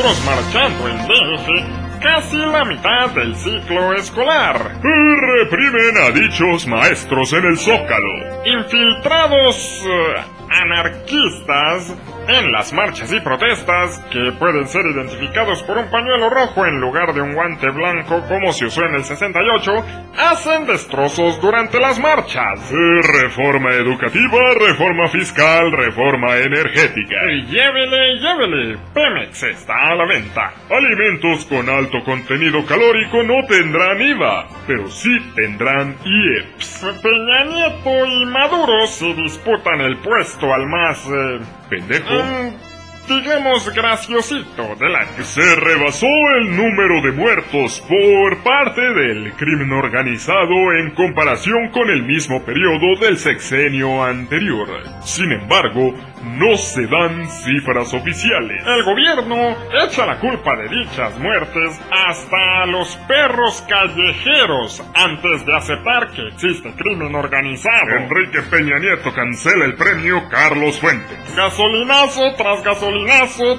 [0.00, 4.80] Marchando en DF, casi la mitad del ciclo escolar.
[4.82, 8.46] Reprimen a dichos maestros en el zócalo.
[8.46, 11.94] Infiltrados eh, anarquistas
[12.30, 17.12] en las marchas y protestas que pueden ser identificados por un pañuelo rojo en lugar
[17.12, 19.72] de un guante blanco como se usó en el 68,
[20.16, 22.70] hacen destrozos durante las marchas.
[22.70, 27.16] Reforma educativa, reforma fiscal, reforma energética.
[27.48, 30.52] Llévele, llévele, Pemex está a la venta.
[30.70, 36.86] Alimentos con alto contenido calórico no tendrán IVA, pero sí tendrán IEPS.
[37.02, 41.08] Peña Nieto y Maduro se disputan el puesto al más...
[41.08, 42.12] eh, ¿Pendejo?
[42.12, 42.69] mm,
[43.10, 45.24] Investigemos graciosito del año.
[45.24, 46.06] Se rebasó
[46.38, 53.00] el número de muertos por parte del crimen organizado en comparación con el mismo periodo
[53.00, 54.68] del sexenio anterior.
[55.02, 55.92] Sin embargo,
[56.22, 58.62] no se dan cifras oficiales.
[58.64, 65.56] El gobierno echa la culpa de dichas muertes hasta a los perros callejeros antes de
[65.56, 67.90] aceptar que existe crimen organizado.
[67.98, 71.34] Enrique Peña Nieto cancela el premio Carlos Fuentes.
[71.34, 72.99] Gasolinazo tras gasolinazo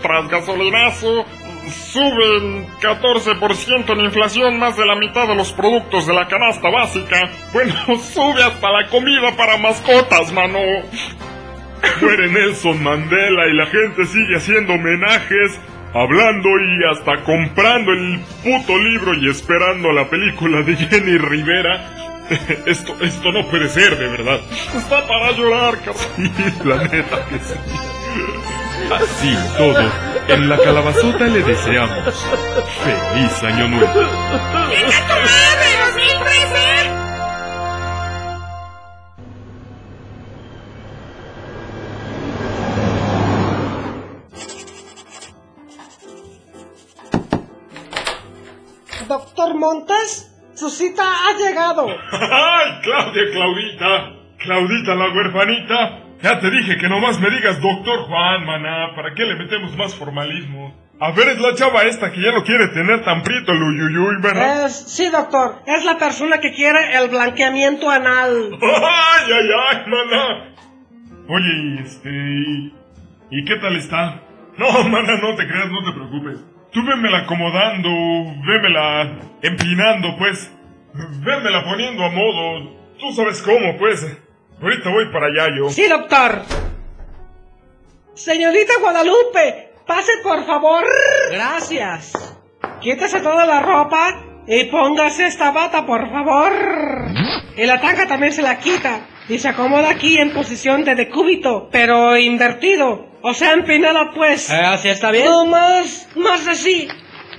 [0.02, 1.26] tras gasolinazo.
[1.68, 7.30] Suben 14% la inflación, más de la mitad de los productos de la canasta básica.
[7.54, 7.74] Bueno,
[8.14, 10.60] sube hasta la comida para mascotas, mano.
[12.02, 15.60] Muere Nelson Mandela y la gente sigue haciendo homenajes,
[15.94, 21.98] hablando y hasta comprando el puto libro y esperando la película de Jenny Rivera.
[22.66, 24.40] Esto, esto no puede ser, de verdad.
[24.74, 26.32] Está para llorar, cabrón.
[26.64, 27.56] La neta que sí.
[28.92, 29.90] Así y todo,
[30.28, 32.26] en la calabazota le deseamos
[32.84, 33.94] feliz año nuevo.
[33.94, 36.92] ¡Venga tu madre, 2013!
[49.08, 51.88] Doctor Montes, su cita ha llegado.
[52.12, 54.22] ¡Ay, Claudia, Claudita!
[54.38, 56.01] Claudita, la huerfanita.
[56.22, 58.96] Ya te dije que nomás me digas doctor Juan, maná.
[58.96, 60.74] ¿Para qué le metemos más formalismo?
[61.00, 64.22] A ver, es la chava esta que ya no quiere tener tan prieto el uyuyuy,
[64.22, 64.68] ¿verdad?
[64.68, 65.64] Es, sí, doctor.
[65.66, 68.52] Es la persona que quiere el blanqueamiento anal.
[68.62, 70.56] ¡Ay, ay, ay, maná!
[71.28, 72.10] Oye, este...
[73.32, 74.22] ¿Y qué tal está?
[74.60, 76.46] No, maná, no te creas, no te preocupes.
[76.72, 77.90] Tú vémela acomodando,
[78.46, 80.56] vémela empinando, pues.
[80.94, 82.78] Vémela poniendo a modo.
[83.00, 84.06] Tú sabes cómo, pues.
[84.62, 85.70] Ahorita voy para allá yo.
[85.70, 86.44] Sí, doctor.
[88.14, 90.84] Señorita Guadalupe, pase por favor.
[91.32, 92.14] Gracias.
[92.80, 96.52] Quítese toda la ropa y póngase esta bata, por favor.
[97.58, 101.70] Y la tanga también se la quita y se acomoda aquí en posición de decúbito,
[101.72, 103.08] pero invertido.
[103.24, 104.50] O sea, empinado, pues.
[104.50, 105.26] ¿Así está bien?
[105.26, 106.88] No, más, más así.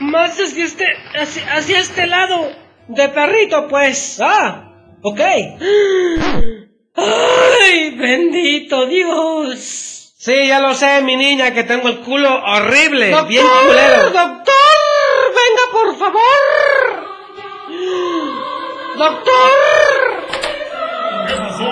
[0.01, 2.51] Más hacia este, hacia, hacia este lado.
[2.89, 4.21] De perrito, pues.
[4.21, 5.21] Ah, ok.
[6.97, 10.15] ¡Ay, bendito Dios!
[10.19, 13.29] Sí, ya lo sé, mi niña, que tengo el culo horrible, ¡Doctor!
[13.29, 14.03] bien culero.
[14.11, 14.55] ¡Doctor!
[15.41, 16.23] ¡Venga, por favor!
[18.97, 19.33] ¡Doctor!
[21.27, 21.65] ¿Qué pasó?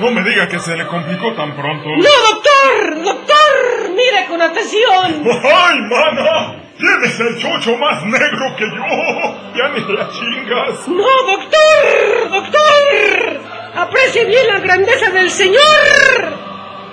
[0.00, 1.88] No me diga que se le complicó tan pronto.
[1.88, 3.02] ¡No, doctor!
[3.02, 3.90] ¡Doctor!
[3.90, 5.24] ¡Mire con atención!
[5.42, 6.62] ¡Ay, mana!
[6.76, 9.54] Tienes el chocho más negro que yo.
[9.56, 10.88] Ya ni la chingas.
[10.88, 12.30] ¡No, doctor!
[12.30, 13.55] ¡Doctor!
[13.76, 15.58] Aprecie bien la grandeza del Señor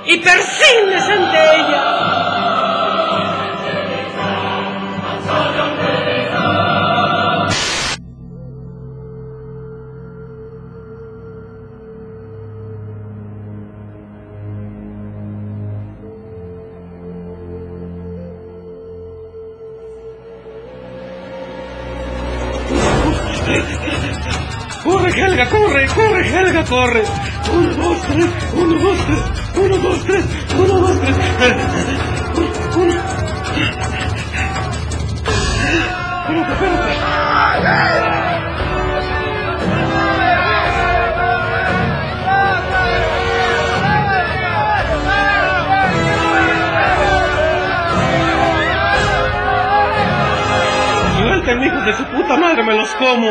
[0.05, 2.32] y persígnese ante ella.
[26.31, 26.65] Corre!
[26.65, 27.03] ¡Corre!
[27.53, 29.23] Uno, dos, tres, uno, dos, tres,
[29.55, 30.25] uno, dos, tres,
[30.57, 31.15] uno, dos, tres.
[32.75, 32.93] Uno.
[36.23, 36.93] Espérate, espérate.
[51.19, 53.29] Suelten, hijos de su puta madre, me los como.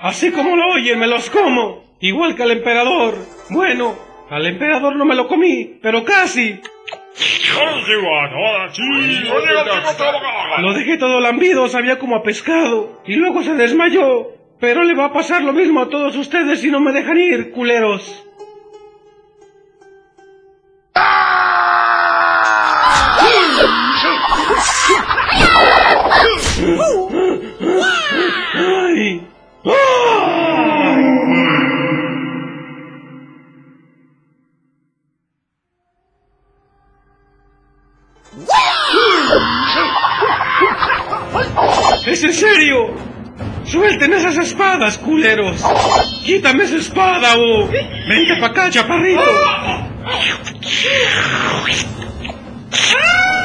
[0.00, 1.91] Así como lo oyen, me los como.
[2.02, 3.14] Igual que al emperador.
[3.50, 3.94] Bueno,
[4.28, 6.60] al emperador no me lo comí, pero casi.
[10.58, 13.00] Lo dejé todo lambido, sabía como a pescado.
[13.06, 14.32] Y luego se desmayó.
[14.58, 17.52] Pero le va a pasar lo mismo a todos ustedes si no me dejan ir,
[17.52, 18.24] culeros.
[28.54, 29.22] ¡Ay!
[42.22, 42.94] ¿Es en serio?
[43.64, 45.60] ¡Suelten esas espadas, culeros!
[46.24, 47.66] ¡Quítame esa espada, o...
[47.66, 49.20] ¡Vente pa' acá, chaparrito!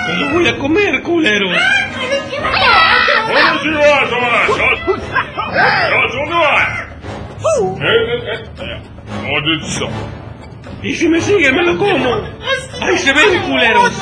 [0.07, 1.57] ¡Me lo voy a comer, culeros!
[10.83, 12.13] Y si me siguen, me lo como.
[12.79, 13.93] ¡Ahí se ven, culeros!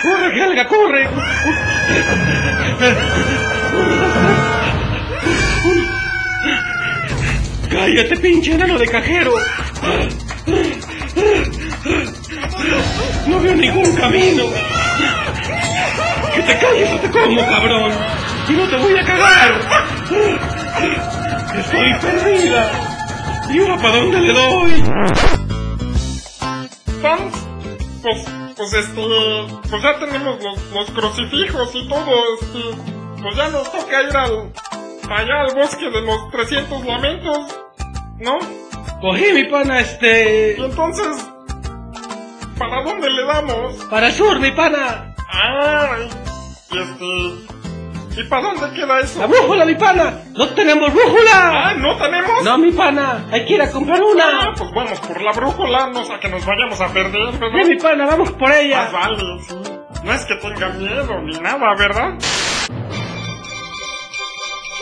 [0.00, 1.08] ¡Corre, Helga, corre!
[7.70, 9.32] ¡Cállate, pinche enano de cajero!
[13.26, 14.44] No veo ningún camino.
[16.34, 17.92] Que te calles o te como, cabrón.
[18.48, 19.60] Y no te voy a cagar.
[21.58, 22.70] Estoy perdida.
[23.50, 24.84] ¿Y ahora para dónde le doy?
[28.02, 28.24] Pues,
[28.56, 29.02] pues este,
[29.68, 32.60] pues ya tenemos los, los crucifijos y todo, este,
[33.22, 34.52] pues ya nos toca ir al,
[35.10, 37.38] allá al bosque de los 300 lamentos,
[38.18, 38.38] ¿no?
[39.00, 40.56] Cogí mi pana, este...
[40.58, 41.28] Y entonces,
[42.58, 43.74] ¿para dónde le damos?
[43.90, 45.14] Para el sur, mi pana.
[45.28, 46.08] Ay,
[46.70, 47.53] y este,
[48.16, 49.20] ¿y para dónde queda eso?
[49.20, 50.20] La brújula, mi pana.
[50.32, 51.68] No tenemos brújula.
[51.68, 52.42] Ah, ¿no tenemos?
[52.44, 53.26] No, mi pana.
[53.32, 54.52] Hay que ir a comprar Ah, una.
[54.56, 57.66] pues vamos por la brújula, no sea que nos vayamos a perder, Sí, ¿verdad?
[57.66, 58.88] mi pana, vamos por Ah, ella.
[58.92, 59.54] vale, sí.
[60.04, 62.14] No es que tenga miedo ni nada, ¿verdad?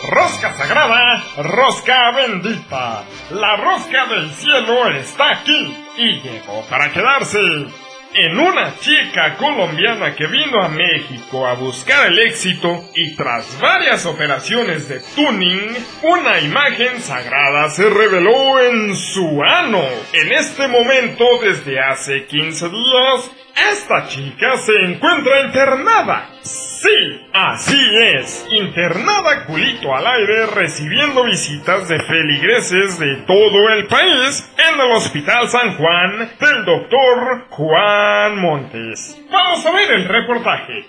[0.09, 3.03] Rosca sagrada, rosca bendita.
[3.31, 7.39] La rosca del cielo está aquí y llegó para quedarse.
[8.15, 14.05] En una chica colombiana que vino a México a buscar el éxito y tras varias
[14.05, 19.83] operaciones de tuning, una imagen sagrada se reveló en su ano.
[20.13, 26.29] En este momento, desde hace 15 días, esta chica se encuentra internada.
[26.41, 34.53] Sí, así es, internada culito al aire recibiendo visitas de feligreses de todo el país
[34.57, 39.17] en el Hospital San Juan del doctor Juan Montes.
[39.31, 40.85] Vamos a ver el reportaje.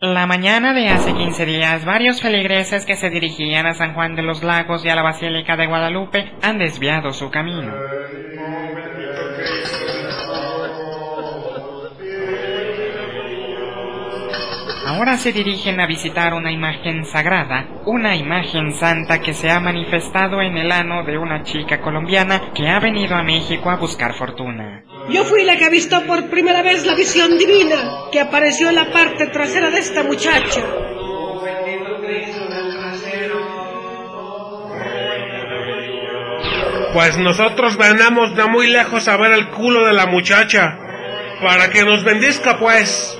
[0.00, 4.22] La mañana de hace 15 días, varios feligreses que se dirigían a San Juan de
[4.22, 7.72] los Lagos y a la Basílica de Guadalupe han desviado su camino.
[14.92, 20.42] Ahora se dirigen a visitar una imagen sagrada, una imagen santa que se ha manifestado
[20.42, 24.84] en el ano de una chica colombiana que ha venido a México a buscar fortuna.
[25.08, 27.76] Yo fui la que avistó por primera vez la visión divina
[28.12, 30.60] que apareció en la parte trasera de esta muchacha.
[36.92, 40.78] Pues nosotros venamos de muy lejos a ver el culo de la muchacha.
[41.40, 43.18] Para que nos bendizca, pues.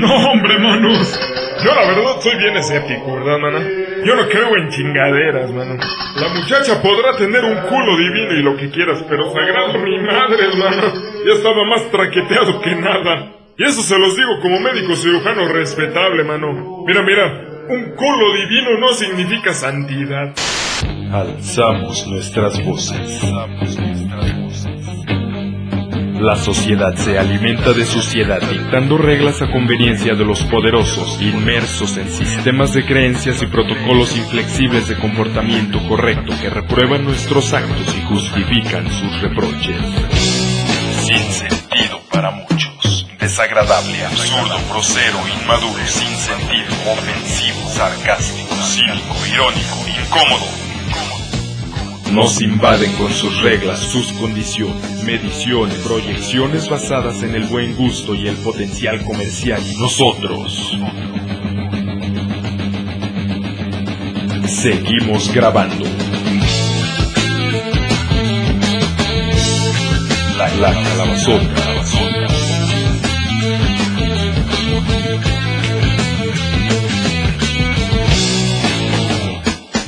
[0.00, 1.20] No, hombre, manos.
[1.64, 3.60] Yo la verdad soy bien escéptico, ¿verdad, mana?
[4.04, 5.76] Yo no creo en chingaderas, mano.
[6.16, 10.44] La muchacha podrá tener un culo divino y lo que quieras, pero sagrado mi madre,
[10.52, 10.92] hermano.
[11.26, 13.32] Ya estaba más traqueteado que nada.
[13.56, 16.84] Y eso se los digo como médico cirujano respetable, mano.
[16.86, 20.34] Mira, mira, un culo divino no significa santidad.
[21.12, 23.22] Alzamos nuestras voces.
[26.14, 32.08] La sociedad se alimenta de suciedad dictando reglas a conveniencia de los poderosos, inmersos en
[32.08, 38.88] sistemas de creencias y protocolos inflexibles de comportamiento correcto que reprueban nuestros actos y justifican
[38.88, 39.76] sus reproches.
[41.04, 43.08] Sin sentido para muchos.
[43.18, 50.63] Desagradable, absurdo, grosero, inmaduro, sin sentido, ofensivo, sarcástico, cínico, irónico, incómodo.
[52.12, 58.28] Nos invaden con sus reglas, sus condiciones, mediciones, proyecciones basadas en el buen gusto y
[58.28, 60.78] el potencial comercial y nosotros
[64.64, 65.84] seguimos grabando.
[70.38, 71.64] La, la calabazota.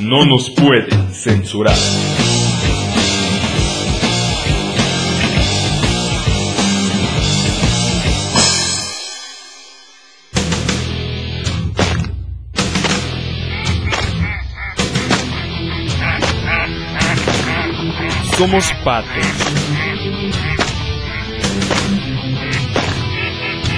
[0.00, 1.74] No nos pueden censurar.
[18.38, 19.10] Somos patos.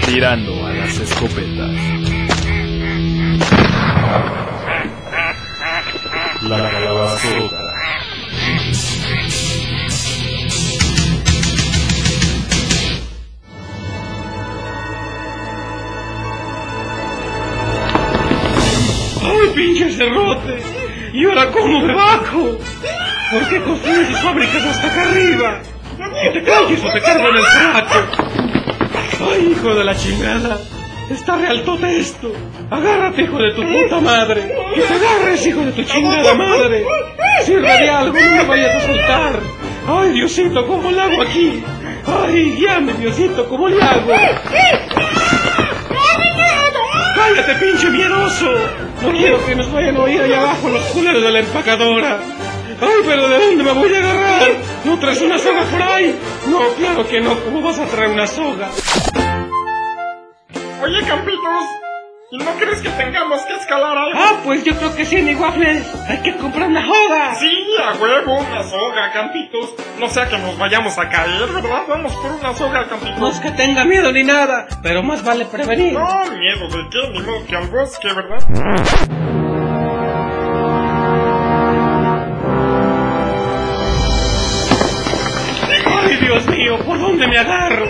[0.04, 1.98] Tirando a las escopetas.
[6.42, 6.56] La
[7.18, 7.74] calabazota.
[19.22, 20.62] ¡Ay, pinche cerrote!
[21.12, 22.58] ¿Y ahora cómo me bajo?
[23.30, 25.60] ¿Por qué construyes tus fábricas hasta acá arriba?
[26.22, 27.98] Que te calles o te cargo en el trato.
[29.30, 30.58] ¡Ay, hijo de la chingada!
[31.10, 32.32] Está realtote esto.
[32.70, 34.54] Agárrate, hijo de tu puta madre.
[34.78, 36.86] Que te agarres, hijo de tu chingada madre.
[37.44, 39.40] Sirve de algo, no me vayas a soltar.
[39.88, 41.64] Ay, Diosito, ¿cómo le hago aquí?
[42.06, 44.12] Ay, guíame, Diosito, ¿cómo le hago?
[47.14, 48.52] ¡Agárrate, pinche miedoso!
[49.02, 52.18] No quiero que nos vayan a oír allá abajo los culeros de la empacadora.
[52.80, 54.48] ¡Ay, pero ¿de dónde me voy a agarrar?
[54.84, 56.14] ¿No traes una soga por ahí?
[56.46, 57.34] No, claro que no.
[57.40, 58.70] ¿Cómo vas a traer una soga?
[60.82, 61.87] Oye, Campitos, ¿y
[62.30, 64.18] no crees que tengamos que escalar algo?
[64.20, 65.82] Ah, pues yo creo que sí, mi waffle.
[66.08, 67.34] Hay que comprar una joda.
[67.36, 67.50] Sí,
[67.82, 69.74] a huevo, una soga, Campitos.
[69.98, 71.84] No sea que nos vayamos a caer, ¿verdad?
[71.88, 73.18] Vamos por una soga, Campitos.
[73.18, 75.94] No es que tenga miedo ni nada, pero más vale prevenir.
[75.94, 78.38] No, miedo de qué, ni modo que al bosque, ¿verdad?
[85.86, 86.78] ¡Ay, Dios mío!
[86.84, 87.86] ¿Por dónde me agarro?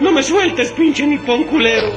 [0.00, 1.92] No me sueltes, pinche nipón culero.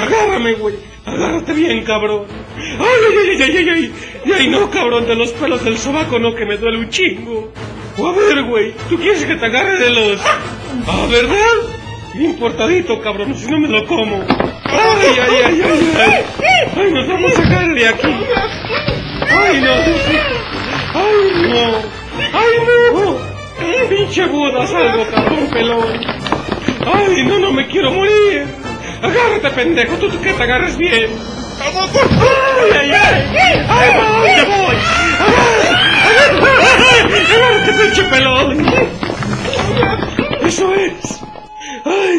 [0.00, 0.74] Agárrame, güey.
[1.04, 2.24] Agárrate bien, cabrón.
[2.56, 3.92] ¡Ay, ay, ay, ay, ay, ay!
[4.38, 5.06] ¡Ay, no, cabrón!
[5.06, 7.52] De los pelos del sobaco no, que me duele un chingo.
[7.96, 8.74] O a ver, güey.
[8.88, 10.20] ¿Tú quieres que te agarre de los...
[10.86, 11.36] ¿Ah, verdad?
[12.14, 14.24] Importadito, cabrón, si no me lo como.
[14.64, 15.84] ¡Ay, ay, ay, ay!
[15.96, 16.24] ¡Ay,
[16.76, 18.14] ay nos vamos a sacar de aquí!
[19.30, 19.72] ¡Ay, no!
[20.94, 21.98] ¡Ay, no!
[22.32, 22.54] ¡Ay,
[22.92, 23.28] no!
[23.88, 25.86] ¡Pinche Buda, salgo, cabrón pelón!
[26.92, 28.46] ¡Ay, no, no me quiero morir!
[29.02, 29.96] ¡Agárrate, pendejo!
[29.96, 31.10] ¡Tú que te agarres bien!
[31.60, 31.72] ¡Ay,
[32.72, 33.66] ay, ay!
[33.68, 34.76] ¡Ay, ¿para dónde voy!
[36.08, 36.56] ¡Agárrate!
[37.34, 38.66] ¡Agárrate, pinche pelón!
[40.42, 41.22] ¡Eso es!
[41.84, 42.18] ¡Ay!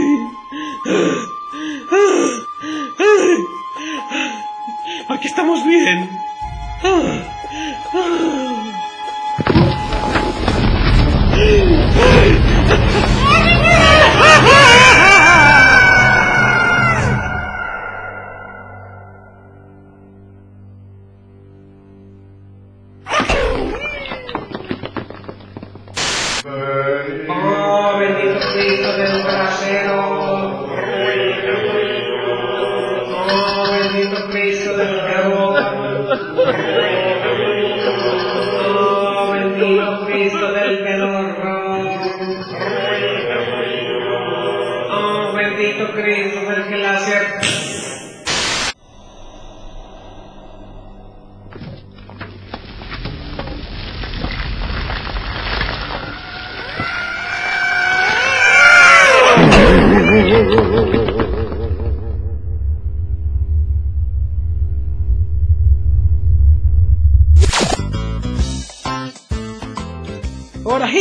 [1.90, 2.10] ¡Ay!
[5.10, 6.10] Aquí estamos bien.
[6.84, 7.30] ¡Ah!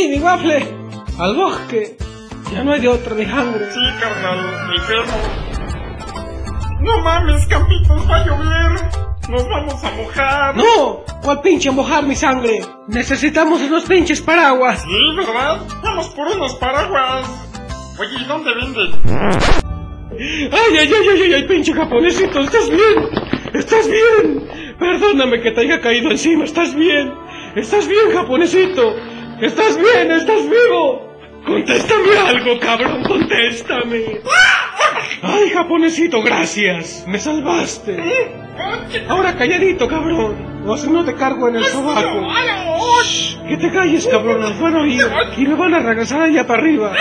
[0.07, 0.59] Mi waffle.
[1.17, 1.97] Al bosque.
[2.51, 3.71] Ya no hay de otra de sangre.
[3.71, 5.17] Sí, carnal, mi perro.
[6.81, 8.81] No mames, Campitos, va a llover.
[9.29, 10.57] Nos vamos a mojar.
[10.57, 11.03] ¡No!
[11.21, 12.61] ¿Cuál pinche mojar mi sangre?
[12.87, 14.81] Necesitamos unos pinches paraguas.
[14.81, 15.59] Sí, ¿verdad?
[15.83, 17.48] Vamos por unos paraguas.
[17.99, 18.91] Oye, ¿y dónde venden?
[19.11, 22.39] ¡Ay, ay, ay, ay, ay, ay, pinche japonesito!
[22.39, 23.09] ¿Estás bien?
[23.53, 24.47] ¿Estás bien?
[24.79, 26.45] Perdóname que te haya caído encima.
[26.45, 27.11] ¿Estás bien?
[27.57, 28.95] ¿Estás bien, japonesito?
[29.41, 30.11] ¿Estás bien?
[30.11, 31.09] ¿Estás vivo?
[31.45, 34.21] Contéstame algo, cabrón, contéstame.
[35.21, 37.03] Ay, japonesito, gracias.
[37.05, 37.97] Me salvaste.
[39.07, 40.63] Ahora calladito, cabrón.
[40.65, 42.27] O si no te cargo en el sobaco.
[43.03, 44.41] Shh, que te calles, cabrón.
[44.41, 45.07] Nos van a oír.
[45.37, 46.91] Y me van a regresar allá para arriba.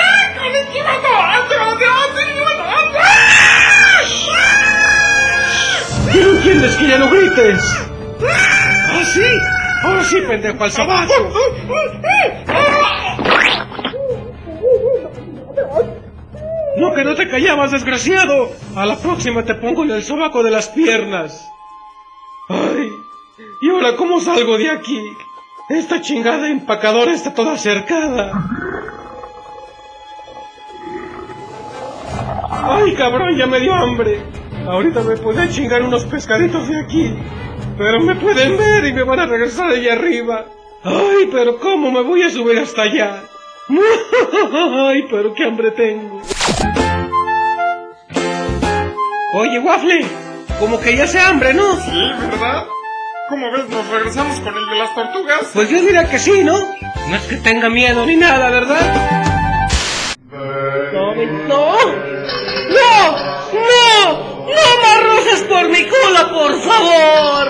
[6.15, 7.61] ¿Y no entiendes que ya no grites?
[8.23, 9.23] ¿Ah, sí?
[9.83, 11.13] Ahora sí, pendejo, al sobaco.
[16.79, 18.51] No, que no te callabas, desgraciado.
[18.77, 21.51] A la próxima te pongo en el sobaco de las piernas.
[22.49, 22.89] Ay,
[23.61, 25.03] ¿y ahora cómo salgo de aquí?
[25.69, 28.31] Esta chingada empacadora está toda cercada.
[32.51, 34.23] Ay, cabrón, ya me dio hambre.
[34.65, 37.13] Ahorita me podía chingar unos pescaditos de aquí.
[37.77, 40.47] Pero me pueden ver y me van a regresar allá arriba.
[40.85, 43.25] Ay, pero ¿cómo me voy a subir hasta allá?
[44.53, 46.23] Ay, pero qué hambre tengo.
[49.35, 50.07] Oye, Waffle,
[50.59, 51.77] como que ya se hambre, ¿no?
[51.77, 52.65] Sí, ¿verdad?
[53.29, 53.69] ¿Cómo ves?
[53.69, 55.51] ¿Nos regresamos con el de las tortugas?
[55.53, 56.59] Pues yo diría que sí, ¿no?
[57.09, 59.21] No es que tenga miedo ni nada, ¿verdad?
[60.33, 61.77] No, no, no,
[62.69, 63.13] no,
[63.53, 64.69] no
[65.49, 67.49] por mi culo, por favor.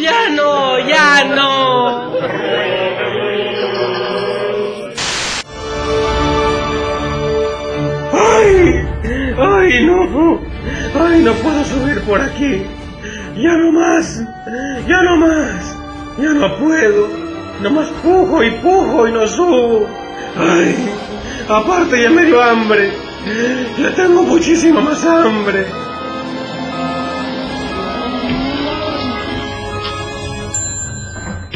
[0.00, 2.12] Ya no, ya no.
[8.12, 8.88] ¡Ay!
[9.38, 10.45] ¡Ay, no!
[10.98, 12.62] ¡Ay, no puedo subir por aquí!
[13.36, 14.22] ¡Ya no más!
[14.86, 15.76] ¡Ya no más!
[16.18, 17.08] ¡Ya no puedo!
[17.62, 19.86] Nomás pujo y pujo y no subo.
[20.36, 20.74] ¡Ay!
[21.48, 22.92] Aparte ya me dio hambre.
[23.78, 25.66] Ya tengo muchísima más hambre.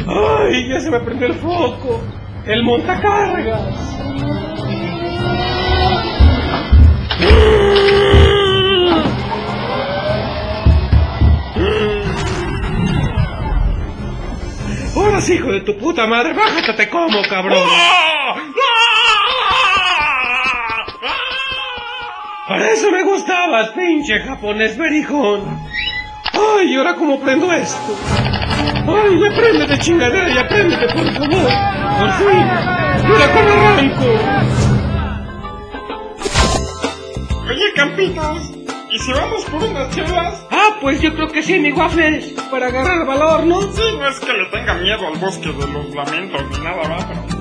[0.07, 0.69] ¡Ay!
[0.69, 2.01] Ya se me prendió el foco.
[2.47, 4.01] El montacargas.
[15.29, 17.63] Hijo de tu puta madre, bájate, te como, cabrón.
[22.49, 25.43] Para eso me gustaba, pinche japonés berijón.
[26.33, 27.97] Ay, ¿y ahora cómo prendo esto?
[28.89, 31.51] Ay, ya prende de chingadera, ya préndete, por favor.
[32.01, 32.47] Por fin.
[33.03, 34.05] ¿Y ahora cómo arranco?
[37.51, 38.53] Oye, Campitos,
[38.93, 40.47] ¿y si vamos por unas chelas?
[40.51, 42.35] Ah, pues yo creo que sí, mi waffles.
[42.51, 43.61] Para agarrar valor, ¿no?
[43.73, 47.09] Sí, no es que le tenga miedo al bosque de los lamentos ni nada, va,
[47.09, 47.41] pero...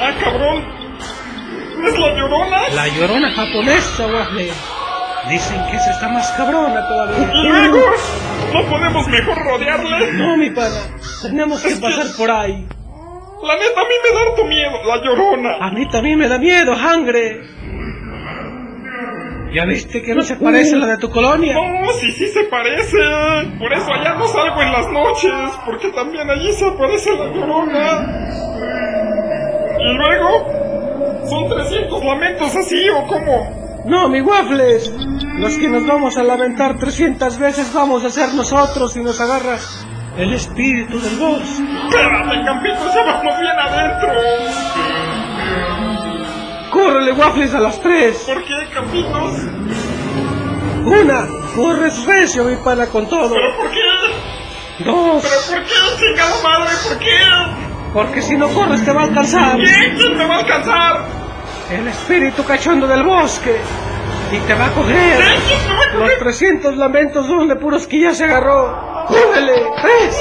[0.00, 0.62] Ah, cabrón.
[1.84, 2.68] ¿Es la llorona?
[2.68, 4.52] La llorona japonesa, waffle.
[5.28, 7.30] Dicen que esa está más cabrona todavía.
[7.34, 7.78] ¿Y luego?
[8.52, 10.12] ¿No podemos mejor rodearle?
[10.12, 10.80] No, mi pana.
[11.22, 12.66] Tenemos que pasar por ahí.
[13.42, 15.56] La neta, a mí me da harto miedo, la llorona.
[15.60, 17.42] A mí también me da miedo, sangre.
[19.52, 21.54] ¿Ya viste que no se parece a la de tu colonia?
[21.54, 22.98] No, sí, sí se parece.
[23.58, 25.32] Por eso allá no salgo en las noches,
[25.64, 28.28] porque también allí se aparece la llorona.
[29.78, 33.63] Y luego, ¿son 300 lamentos así o cómo?
[33.84, 34.90] No, mi waffles.
[35.38, 39.58] Los que nos vamos a lamentar 300 veces vamos a ser nosotros y nos agarra
[40.16, 41.62] el espíritu del bosque.
[41.88, 44.12] Espérate, Campitos, ya vamos bien adentro.
[46.70, 48.24] ¡Córrele, waffles, a las tres!
[48.26, 49.32] ¿Por qué, Campitos?
[50.84, 53.34] Una, corres recio, mi pana, con todo.
[53.34, 54.84] ¿Pero por qué?
[54.84, 56.70] Dos, ¿Pero por qué, chingada madre?
[56.88, 57.74] ¿Por qué?
[57.94, 59.96] porque si no corres te va a alcanzar ¿Quién?
[59.96, 61.23] ¿Quién te va a alcanzar?
[61.70, 63.56] El espíritu cachondo del bosque
[64.32, 64.96] y te va a coger.
[64.96, 65.40] ¿Quién?
[65.46, 66.18] ¿Quién te va a Los coger?
[66.18, 69.06] 300 lamentos son de puros que ya se agarró.
[69.06, 69.66] ¡Córrele!
[69.82, 70.20] ¡Tres!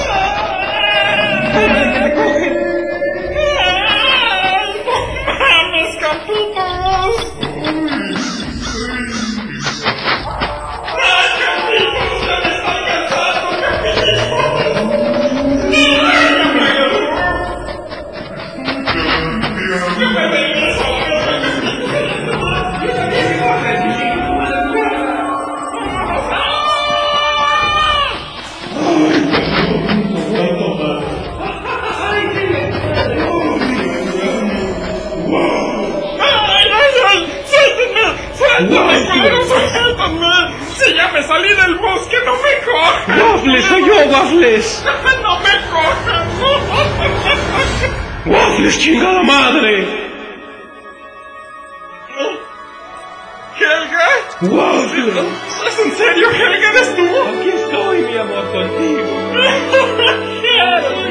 [38.70, 38.78] ¡Suéltenme!
[38.78, 39.48] ¡Suéltenme, culeros!
[39.48, 40.54] ¡Suéltenme!
[40.74, 43.20] ¡Si ya me salí del bosque, no me cojan!
[43.20, 44.86] ¡Waffles, soy yo, Waffles!
[44.86, 46.28] ¡No me cojan!
[48.26, 50.04] ¡Waffles, chingada madre!
[53.60, 54.10] ¿Helga?
[54.42, 55.26] ¡Waffles!
[55.68, 56.70] ¿Es en serio, Helga?
[56.70, 57.04] ¿Eres tú?
[57.04, 59.04] Aquí estoy, mi amor, contigo.
[60.54, 61.03] No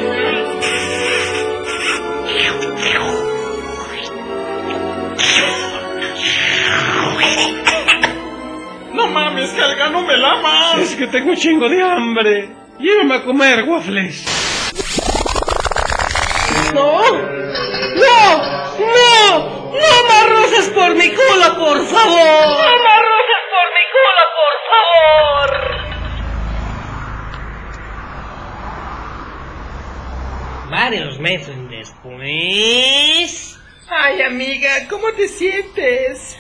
[9.13, 10.79] mames, Helga, no me la amas.
[10.79, 12.51] Es que tengo un chingo de hambre.
[12.79, 14.25] Llévame a comer, Waffles.
[16.75, 17.03] ¡No!
[17.03, 18.39] ¡No!
[18.79, 19.53] ¡No!
[19.73, 22.19] ¡No me arroces por mi culo, por favor!
[22.19, 25.51] ¡No me arroces por mi culo, por favor!
[30.71, 33.59] Varios meses después...
[33.91, 36.39] Ay, amiga, ¿cómo te sientes?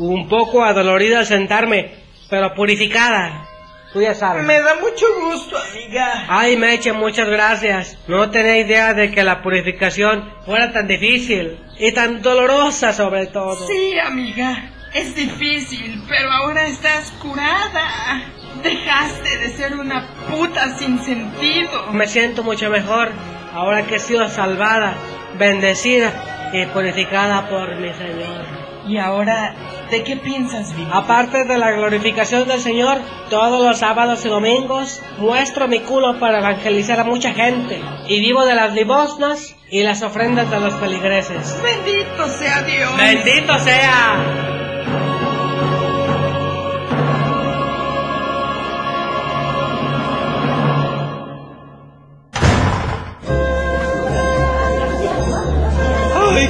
[0.00, 1.90] Un poco adolorida al sentarme,
[2.30, 3.46] pero purificada.
[3.92, 4.44] Tú ya sabes.
[4.44, 6.24] Me da mucho gusto, amiga.
[6.26, 7.98] Ay, Meche, muchas gracias.
[8.08, 13.66] No tenía idea de que la purificación fuera tan difícil y tan dolorosa sobre todo.
[13.66, 14.70] Sí, amiga.
[14.94, 18.22] Es difícil, pero ahora estás curada.
[18.62, 21.92] Dejaste de ser una puta sin sentido.
[21.92, 23.10] Me siento mucho mejor
[23.52, 24.94] ahora que he sido salvada,
[25.36, 28.46] bendecida y purificada por mi Señor.
[28.88, 29.54] ¿Y ahora
[29.90, 30.72] de qué piensas?
[30.92, 36.38] Aparte de la glorificación del Señor, todos los sábados y domingos muestro mi culo para
[36.38, 41.60] evangelizar a mucha gente y vivo de las limosnas y las ofrendas de los feligreses.
[41.62, 42.96] Bendito sea Dios.
[42.96, 44.59] Bendito sea.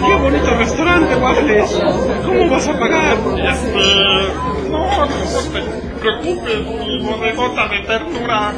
[0.07, 1.81] Qué bonito restaurante, Waffles!
[2.27, 3.17] ¿Cómo vas a pagar?
[3.39, 4.71] Este...
[4.71, 8.53] No, no te preocupes, mi borregota de ternura.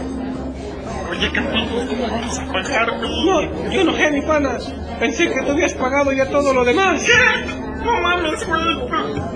[1.11, 2.93] Oye, Campitos, ¿cómo vas a pagar?
[3.01, 4.59] No, yo no sé, mi pana.
[5.01, 7.03] Pensé que tú habías pagado ya todo lo demás.
[7.03, 7.13] ¿Qué?
[7.85, 8.77] No mames, güey.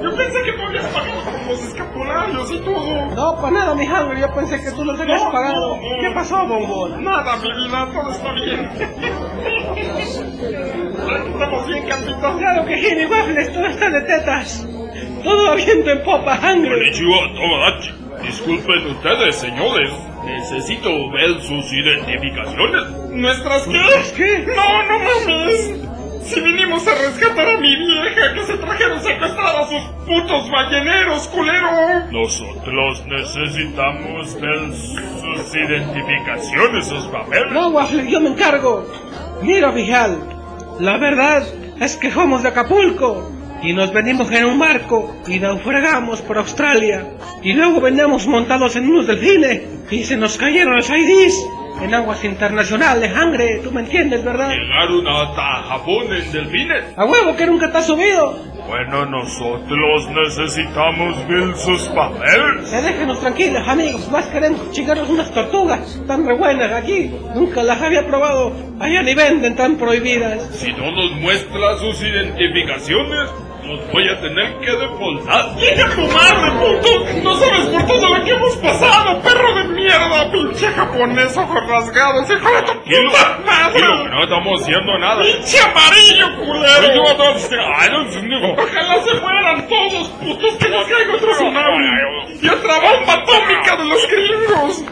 [0.03, 3.07] Yo pensé que tú habías pagado por los escapularios y todo.
[3.17, 4.21] No, para nada, mi Hungry.
[4.21, 5.77] Yo pensé que tú los habías No, pagado.
[5.77, 6.01] no, no.
[6.01, 7.03] ¿Qué pasó, bombón?
[7.03, 8.71] Nada, mi vida, todo está bien.
[11.15, 12.39] Estamos bien, Campitos.
[12.39, 13.53] Claro que mi Waffles.
[13.53, 14.67] Todo está de tetas.
[15.23, 16.69] Todo viento en popa, Hungry.
[16.69, 17.91] Konnichiwa, Tomodachi.
[18.23, 19.93] Disculpen ustedes, señores.
[20.25, 22.83] Necesito ver sus identificaciones.
[23.11, 23.83] ¿Nuestras qué?
[24.17, 24.47] ¿Qué?
[24.55, 25.75] No, no mames.
[26.23, 31.29] Si vinimos a rescatar a mi vieja que se trajeron secuestrada a sus putos balleneros,
[31.29, 31.71] culero.
[32.11, 37.53] Nosotros necesitamos ver sus identificaciones, sus papeles.
[37.53, 38.85] No, Waffles, yo me encargo.
[39.43, 40.36] Mira, Vijal.
[40.81, 41.43] La verdad
[41.81, 43.33] es que somos de Acapulco.
[43.63, 47.07] Y nos venimos en un barco y naufragamos por Australia.
[47.43, 51.35] Y luego veníamos montados en unos delfines y se nos cayeron los IDs
[51.81, 53.63] en aguas internacionales, Hungry.
[53.63, 54.51] ¿Tú me entiendes, verdad?
[54.51, 56.85] Llegaron hasta Japón en delfines.
[56.97, 58.39] A huevo que nunca te has subido.
[58.67, 62.71] Bueno, nosotros necesitamos ver sus papeles.
[62.71, 64.11] Ya déjenos tranquilos, amigos.
[64.11, 67.13] Más queremos chingarnos unas tortugas tan re buenas aquí.
[67.35, 68.53] Nunca las había probado.
[68.81, 70.43] Allá ni venden tan prohibidas.
[70.53, 73.31] Si no nos muestra sus identificaciones,
[73.67, 75.57] nos voy a tener que deportar.
[75.57, 77.23] ¡Deja tu madre, puto!
[77.23, 79.36] ¡No sabes por todo lo que hemos pasado, mierda!
[80.33, 83.81] ¡Pinche japonés, ojos rasgados, hijo de tu puta madre!
[83.81, 85.23] que no estamos haciendo nada.
[85.23, 87.03] ¡Pinche amarillo, culero!
[88.57, 91.87] ¡Ojalá se mueran todos, putos, que nos caiga otro tsunami!
[92.43, 94.85] ¡Y otra bomba atómica de los gringos!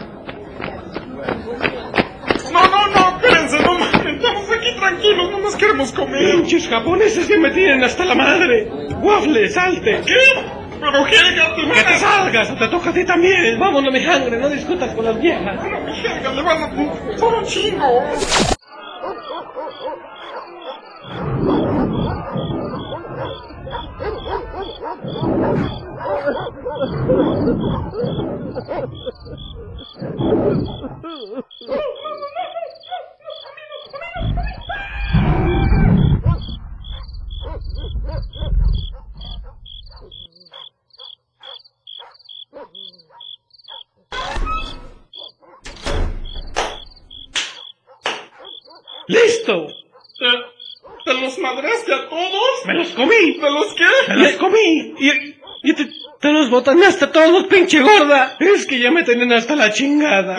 [2.51, 6.35] No, no, no, espérense, no mames, estamos aquí tranquilos, no nos queremos comer.
[6.35, 8.69] Pinches japoneses que me tienen hasta la madre.
[9.01, 10.01] Waffle, salte.
[10.05, 10.54] ¿Qué?
[10.79, 13.59] Pero Helga, te Que te salgas, te toca a ti también.
[13.59, 15.59] Vámonos, mi Hungry, no discutas con las viejas.
[15.63, 17.17] Helga, le van a...
[17.17, 17.45] Son un.
[49.07, 49.67] ¡Listo!
[50.17, 50.25] ¿Te,
[51.05, 52.65] te los madreaste a todos?
[52.65, 53.37] ¡Me los comí!
[53.39, 53.85] ¿De los qué?
[54.09, 54.95] ¡Me los comí!
[54.99, 55.11] Y,
[55.63, 55.87] y te,
[56.19, 58.37] te los botaneaste todos, pinche gorda.
[58.39, 60.37] Es que ya me tienen hasta la chingada.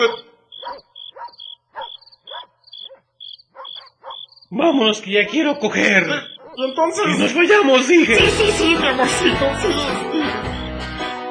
[4.49, 6.07] Vámonos, que ya quiero coger.
[6.55, 7.05] Y entonces...
[7.07, 8.15] Y nos vayamos, dije.
[8.15, 10.21] Sí, sí, sí, mi amorcito, sí, sí.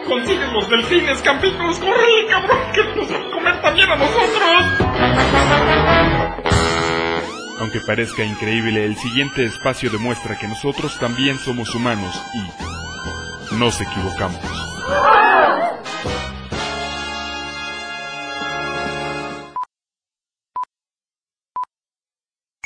[0.06, 4.62] Consigue los delfines, campitos, córrele, cabrón, que nos van a comer también a nosotros.
[7.58, 12.14] Aunque parezca increíble, el siguiente espacio demuestra que nosotros también somos humanos
[13.50, 14.40] y nos equivocamos.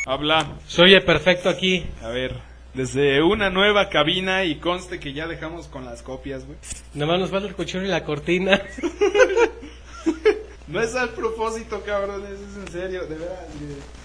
[0.06, 0.58] Habla.
[0.66, 1.86] Se oye perfecto aquí.
[2.02, 2.40] A ver,
[2.74, 6.58] desde una nueva cabina y conste que ya dejamos con las copias, güey.
[6.94, 8.60] Nada más nos falta el cuchillo y la cortina.
[10.70, 13.44] No es al propósito, cabrón, eso es en serio, de verdad.
[13.60, 13.99] güey.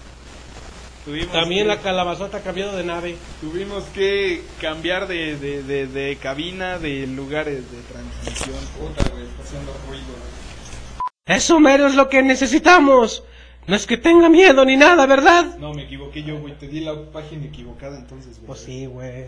[1.06, 3.16] Tuvimos También que, la calabazota ha cambiado de nave.
[3.40, 8.56] Tuvimos que cambiar de, de, de, de cabina, de lugares de transmisión.
[8.78, 10.04] Puta, güey, está haciendo ruido.
[10.04, 11.36] güey.
[11.38, 13.22] Eso mero es lo que necesitamos.
[13.68, 15.56] No es que tenga miedo ni nada, ¿verdad?
[15.58, 18.46] No, me equivoqué yo, güey, te di la página equivocada entonces, güey.
[18.48, 19.26] Pues sí, güey.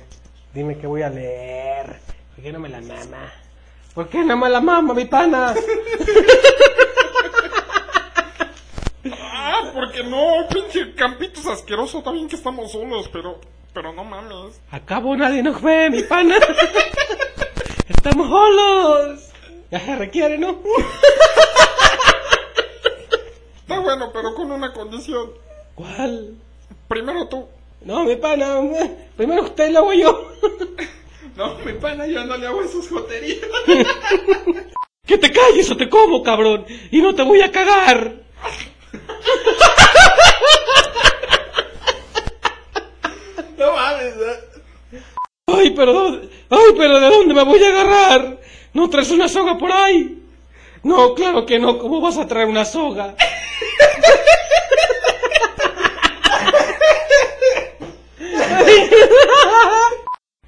[0.53, 2.01] Dime qué voy a leer.
[2.35, 3.33] ¿Por qué no me la mama?
[3.95, 5.55] ¿Por qué no me la mama, mi pana?
[9.79, 13.39] porque no, pinche campitos asqueroso, bien que estamos solos, pero,
[13.73, 14.61] pero no mames.
[14.73, 16.37] Acabo nadie nos ve, mi pana.
[17.89, 19.31] Estamos solos.
[19.71, 20.59] Ya se requiere, ¿no?
[23.61, 25.31] Está bueno, pero con una condición.
[25.77, 26.35] ¿Cuál?
[26.89, 27.47] Primero tú.
[27.83, 28.61] No, mi pana.
[29.17, 30.33] Primero usted, luego yo.
[31.37, 33.47] No, mi pana, yo no le hago esas joterías.
[35.07, 36.67] Que te calles o te como, cabrón.
[36.91, 38.17] Y no te voy a cagar.
[43.59, 44.15] No mames.
[44.17, 45.01] ¿eh?
[45.47, 48.39] Ay, pero ¿dónde- ay, pero ¿de dónde me voy a agarrar?
[48.75, 50.23] ¿No traes una soga por ahí?
[50.85, 51.79] No, claro que no.
[51.79, 53.15] ¿Cómo vas a traer una soga?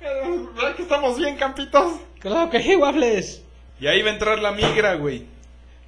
[0.01, 1.95] ¿Verdad que estamos bien, campitos?
[2.21, 3.43] Claro que sí, waffles.
[3.81, 5.27] Y ahí va a entrar la migra, güey.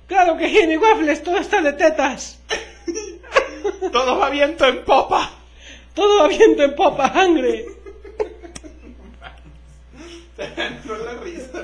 [0.07, 1.23] Claro que mi waffles.
[1.23, 2.39] Todo está de tetas.
[3.93, 5.31] Todo va viento en popa.
[5.95, 7.67] Todo va viento en popa, sangre.
[10.85, 11.63] No la risa.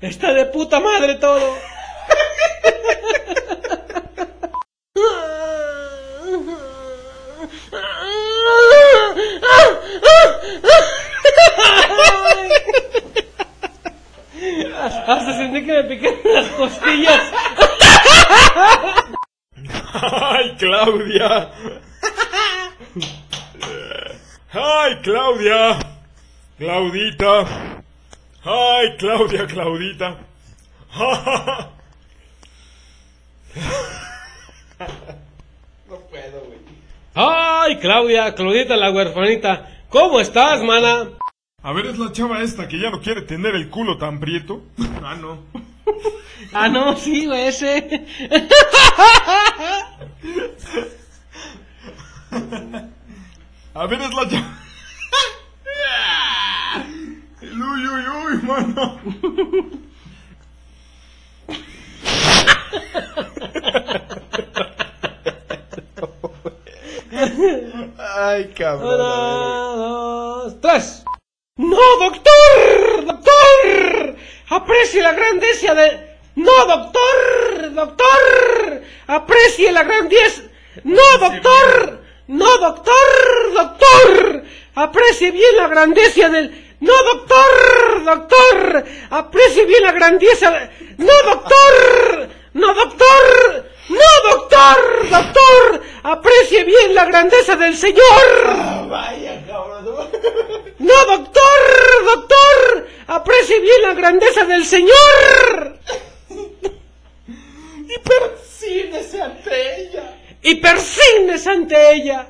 [0.00, 1.56] Está de puta madre todo.
[14.82, 17.20] Hasta sentí que me picaron las costillas.
[19.92, 21.50] ¡Ay, Claudia!
[24.52, 25.78] ¡Ay, Claudia!
[26.58, 27.82] Claudita.
[28.44, 30.16] ¡Ay, Claudia, Claudita!
[35.88, 36.58] No puedo, güey.
[37.14, 39.68] Ay, Claudia, Claudita la huerfanita.
[39.90, 41.10] ¿Cómo estás, mana?
[41.62, 44.62] A ver, es la chava esta que ya no quiere tener el culo tan prieto.
[45.02, 45.38] Ah, no.
[46.52, 48.06] Ah, no, sí, güey, ese.
[53.74, 54.58] A ver, es la chava.
[57.42, 58.98] El uy, uy, uy, mano.
[67.98, 68.94] Ay, cabrón.
[68.94, 71.04] Una, dos, tres.
[71.60, 73.04] ¡No, doctor!
[73.04, 74.16] ¡Doctor!
[74.48, 76.16] ¡Aprecie la grandeza de...
[76.36, 77.74] ¡No, doctor!
[77.74, 78.82] ¡Doctor!
[79.06, 80.42] ¡Aprecie la grandeza...
[80.84, 82.02] ¡No, doctor!
[82.28, 82.94] ¡No, doctor!
[83.52, 84.44] ¡Doctor!
[84.74, 86.76] ¡Aprecie bien la grandeza del...
[86.80, 88.04] ¡No, doctor!
[88.04, 88.84] ¡Doctor!
[89.10, 90.70] ¡Aprecie bien la grandeza de...
[90.96, 92.30] ¡No, doctor!
[92.54, 93.70] ¡No, doctor!
[93.90, 95.10] ¡No, doctor!
[95.10, 95.82] ¡Doctor!
[96.04, 98.86] ¡Aprecie bien la grandeza del Señor!
[98.88, 99.39] Vaya, cabrón.
[100.80, 101.42] ¡No, doctor!
[102.06, 102.88] ¡Doctor!
[103.06, 105.78] ¡Aprecie bien la grandeza del Señor!
[106.30, 110.16] Y persínese ante ella.
[110.40, 112.28] ¡Y persígnes ante ella!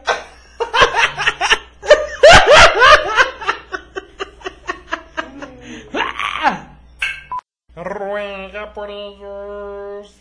[7.76, 10.12] Ruega por ellos.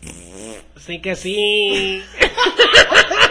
[0.76, 2.04] Sí que sí.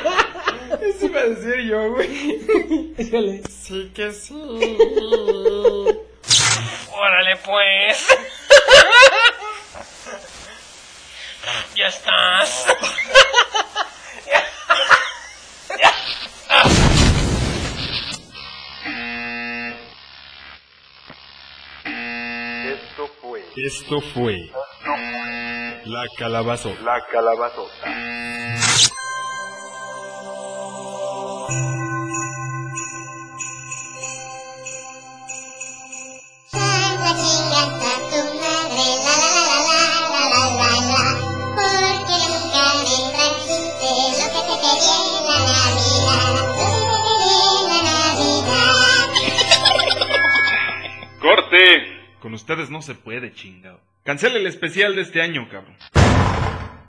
[0.81, 3.43] Eso iba a decir yo, güey.
[3.49, 4.33] Sí que sí.
[6.91, 8.07] Órale pues.
[11.75, 12.65] ya estás.
[22.65, 24.35] Esto fue Esto fue
[25.85, 26.75] La Calabazo.
[26.83, 28.58] La Calabazota.
[51.29, 52.07] ¡Corte!
[52.21, 53.79] Con ustedes no se puede, chingado.
[54.03, 55.75] Cancele el especial de este año, cabrón.